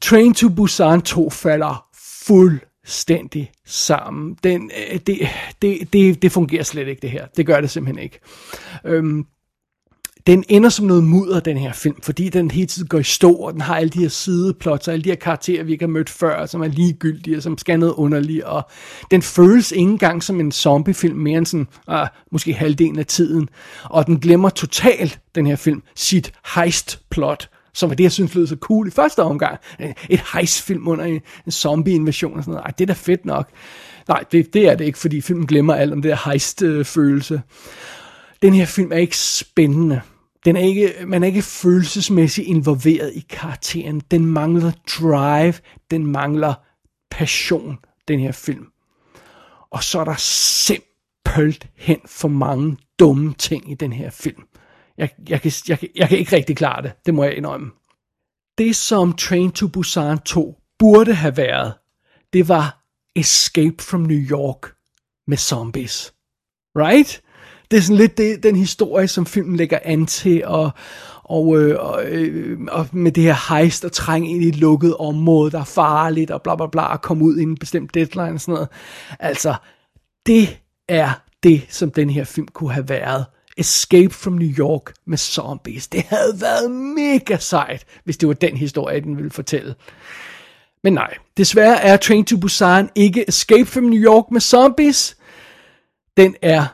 Train 0.00 0.34
to 0.34 0.48
Busan 0.48 1.02
2 1.02 1.30
falder 1.30 1.88
fuldstændig 2.26 3.52
sammen. 3.64 4.38
Den, 4.44 4.70
øh, 4.92 5.00
det, 5.00 5.28
det, 5.62 5.92
det, 5.92 6.22
det 6.22 6.32
fungerer 6.32 6.62
slet 6.62 6.88
ikke 6.88 7.02
det 7.02 7.10
her. 7.10 7.26
Det 7.26 7.46
gør 7.46 7.60
det 7.60 7.70
simpelthen 7.70 8.02
ikke. 8.02 8.20
Øhm, 8.84 9.26
den 10.26 10.44
ender 10.48 10.68
som 10.68 10.86
noget 10.86 11.04
mudder, 11.04 11.40
den 11.40 11.56
her 11.56 11.72
film, 11.72 12.02
fordi 12.02 12.28
den 12.28 12.50
hele 12.50 12.66
tiden 12.66 12.88
går 12.88 12.98
i 12.98 13.02
stå, 13.02 13.32
og 13.32 13.52
den 13.52 13.60
har 13.60 13.76
alle 13.76 13.90
de 13.90 13.98
her 13.98 14.08
sideplots, 14.08 14.88
og 14.88 14.94
alle 14.94 15.04
de 15.04 15.08
her 15.08 15.16
karakterer, 15.16 15.64
vi 15.64 15.72
ikke 15.72 15.84
har 15.84 15.90
mødt 15.90 16.10
før, 16.10 16.46
som 16.46 16.62
er 16.62 16.68
ligegyldige, 16.68 17.36
og 17.36 17.42
som 17.42 17.58
skal 17.58 17.78
noget 17.78 17.94
underligt, 17.94 18.44
og 18.44 18.62
den 19.10 19.22
føles 19.22 19.72
ikke 19.72 19.82
engang 19.82 20.22
som 20.22 20.40
en 20.40 20.52
zombiefilm, 20.52 21.16
mere 21.16 21.38
end 21.38 21.46
sådan, 21.46 21.66
ah, 21.88 22.08
måske 22.32 22.52
halvdelen 22.52 22.98
af 22.98 23.06
tiden, 23.06 23.48
og 23.84 24.06
den 24.06 24.20
glemmer 24.20 24.48
totalt, 24.48 25.20
den 25.34 25.46
her 25.46 25.56
film, 25.56 25.82
sit 25.94 26.32
heist-plot, 26.54 27.48
som 27.74 27.88
var 27.88 27.96
det, 27.96 28.04
jeg 28.04 28.12
synes 28.12 28.34
lød 28.34 28.46
så 28.46 28.56
cool 28.60 28.88
i 28.88 28.90
første 28.90 29.22
omgang. 29.22 29.58
Et 30.08 30.22
heist-film 30.34 30.88
under 30.88 31.04
en, 31.04 31.20
en 31.46 31.52
zombie-invasion 31.52 32.36
og 32.36 32.42
sådan 32.42 32.52
noget. 32.52 32.64
Ej, 32.64 32.70
det 32.78 32.84
er 32.84 32.86
da 32.86 32.92
fedt 32.92 33.24
nok. 33.24 33.48
Nej, 34.08 34.24
det, 34.32 34.54
det 34.54 34.68
er 34.68 34.74
det 34.74 34.84
ikke, 34.84 34.98
fordi 34.98 35.20
filmen 35.20 35.46
glemmer 35.46 35.74
alt 35.74 35.92
om 35.92 36.02
det 36.02 36.10
der 36.10 36.30
heist-følelse. 36.30 37.42
Den 38.42 38.54
her 38.54 38.66
film 38.66 38.92
er 38.92 38.96
ikke 38.96 39.18
spændende. 39.18 40.00
Den 40.44 40.56
er 40.56 40.60
ikke, 40.60 40.94
man 41.06 41.22
er 41.22 41.26
ikke 41.26 41.42
følelsesmæssigt 41.42 42.48
involveret 42.48 43.12
i 43.14 43.20
karakteren. 43.20 44.00
Den 44.00 44.26
mangler 44.26 44.72
drive, 44.86 45.54
den 45.90 46.06
mangler 46.06 46.54
passion, 47.10 47.78
den 48.08 48.20
her 48.20 48.32
film. 48.32 48.66
Og 49.70 49.84
så 49.84 50.00
er 50.00 50.04
der 50.04 50.16
simpelthen 50.16 52.00
for 52.06 52.28
mange 52.28 52.76
dumme 52.98 53.34
ting 53.34 53.70
i 53.70 53.74
den 53.74 53.92
her 53.92 54.10
film. 54.10 54.42
Jeg, 54.98 55.10
jeg, 55.28 55.40
kan, 55.40 55.52
jeg, 55.68 55.78
jeg 55.94 56.08
kan 56.08 56.18
ikke 56.18 56.36
rigtig 56.36 56.56
klare 56.56 56.82
det, 56.82 56.92
det 57.06 57.14
må 57.14 57.24
jeg 57.24 57.36
indrømme. 57.36 57.70
Det 58.58 58.76
som 58.76 59.12
Train 59.12 59.52
to 59.52 59.68
Busan 59.68 60.18
2 60.18 60.58
burde 60.78 61.14
have 61.14 61.36
været, 61.36 61.74
det 62.32 62.48
var 62.48 62.84
Escape 63.16 63.82
from 63.82 64.00
New 64.00 64.20
York 64.30 64.74
med 65.26 65.36
zombies. 65.36 66.14
Right? 66.76 67.22
Det 67.72 67.78
er 67.78 67.82
sådan 67.82 67.96
lidt 67.96 68.18
det, 68.18 68.42
den 68.42 68.56
historie, 68.56 69.08
som 69.08 69.26
filmen 69.26 69.56
lægger 69.56 69.78
an 69.84 70.06
til, 70.06 70.44
og, 70.46 70.70
og, 71.24 71.58
øh, 71.58 71.76
og, 71.80 72.04
øh, 72.04 72.58
og 72.68 72.86
med 72.92 73.12
det 73.12 73.22
her 73.22 73.54
heist 73.54 73.84
og 73.84 73.92
trænge 73.92 74.30
ind 74.30 74.44
i 74.44 74.48
et 74.48 74.56
lukket 74.56 74.96
område, 74.96 75.50
der 75.50 75.60
er 75.60 75.64
farligt, 75.64 76.30
og 76.30 76.42
bla 76.42 76.56
bla 76.56 76.66
bla, 76.66 76.82
og 76.82 77.02
komme 77.02 77.24
ud 77.24 77.38
i 77.38 77.42
en 77.42 77.56
bestemt 77.56 77.94
deadline 77.94 78.32
og 78.32 78.40
sådan 78.40 78.52
noget. 78.52 78.68
Altså, 79.20 79.54
det 80.26 80.58
er 80.88 81.10
det, 81.42 81.62
som 81.68 81.90
den 81.90 82.10
her 82.10 82.24
film 82.24 82.48
kunne 82.48 82.72
have 82.72 82.88
været. 82.88 83.24
Escape 83.56 84.14
from 84.14 84.32
New 84.32 84.50
York 84.58 84.92
med 85.06 85.18
zombies. 85.18 85.88
Det 85.88 86.02
havde 86.02 86.40
været 86.40 86.70
mega 86.70 87.36
sejt, 87.36 87.84
hvis 88.04 88.16
det 88.16 88.28
var 88.28 88.34
den 88.34 88.56
historie, 88.56 89.00
den 89.00 89.16
ville 89.16 89.30
fortælle. 89.30 89.74
Men 90.84 90.92
nej, 90.92 91.14
desværre 91.36 91.82
er 91.82 91.96
Train 91.96 92.24
to 92.24 92.36
Busan 92.36 92.90
ikke 92.94 93.28
Escape 93.28 93.66
from 93.66 93.84
New 93.84 94.02
York 94.02 94.24
med 94.30 94.40
zombies. 94.40 95.16
Den 96.16 96.34
er 96.42 96.66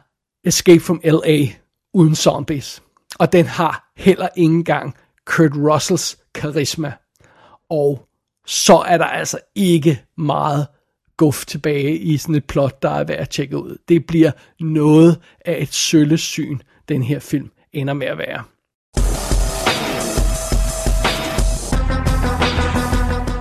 Escape 0.49 0.81
from 0.81 1.01
L.A. 1.05 1.47
uden 1.95 2.15
zombies. 2.15 2.83
Og 3.19 3.33
den 3.33 3.47
har 3.47 3.93
heller 3.97 4.29
ikke 4.37 4.55
engang 4.55 4.95
Kurt 5.25 5.53
Russells 5.57 6.19
karisma. 6.35 6.93
Og 7.71 8.09
så 8.47 8.77
er 8.77 8.99
der 8.99 9.05
altså 9.05 9.39
ikke 9.55 10.03
meget 10.17 10.67
guf 11.17 11.47
tilbage 11.47 11.99
i 11.99 12.17
sådan 12.17 12.35
et 12.35 12.45
plot, 12.45 12.83
der 12.83 12.91
er 12.91 13.05
værd 13.05 13.19
at 13.19 13.31
tjekke 13.31 13.57
ud. 13.57 13.77
Det 13.89 14.07
bliver 14.07 14.31
noget 14.61 15.21
af 15.45 15.63
et 15.63 15.75
søllesyn, 15.75 16.59
den 16.89 17.03
her 17.03 17.19
film 17.19 17.51
ender 17.73 17.95
med 17.95 18.07
at 18.07 18.19
være. 18.19 18.45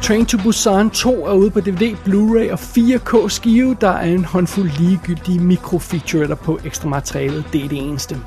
Train 0.08 0.26
to 0.26 0.38
Busan 0.44 0.90
2 0.90 1.26
er 1.26 1.34
ude 1.34 1.52
på 1.52 1.60
DVD, 1.60 1.96
Blu-ray 2.06 2.52
og 2.52 2.60
4K 2.60 3.30
skive. 3.30 3.78
Der 3.82 3.90
er 3.90 4.06
en 4.06 4.26
håndfuld 4.26 4.70
ligegyldige 4.80 5.40
mikrofeaturetter 5.40 6.36
på 6.36 6.60
ekstra 6.66 6.90
materialet. 6.90 7.46
Det 7.54 7.66
er 7.66 7.70
det 7.70 7.78
eneste. 7.78 8.18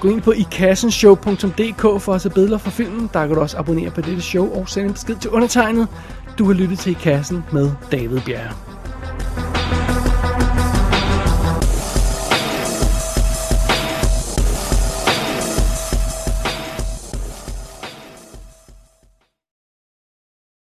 Gå 0.00 0.08
ind 0.08 0.22
på 0.22 0.32
ikassenshow.dk 0.32 2.02
for 2.02 2.12
at 2.12 2.20
se 2.20 2.30
billeder 2.30 2.58
fra 2.58 2.70
filmen. 2.70 3.10
Der 3.12 3.26
kan 3.26 3.34
du 3.34 3.40
også 3.40 3.58
abonnere 3.58 3.90
på 3.90 4.00
dette 4.00 4.22
show 4.22 4.54
og 4.54 4.68
sende 4.68 4.86
en 4.86 4.92
besked 4.92 5.16
til 5.16 5.30
undertegnet. 5.30 5.88
Du 6.38 6.44
har 6.44 6.52
lyttet 6.52 6.78
til 6.78 6.90
I 6.90 6.94
Kassen 6.94 7.44
med 7.52 7.70
David 7.92 8.20
Bjerre. 8.20 8.52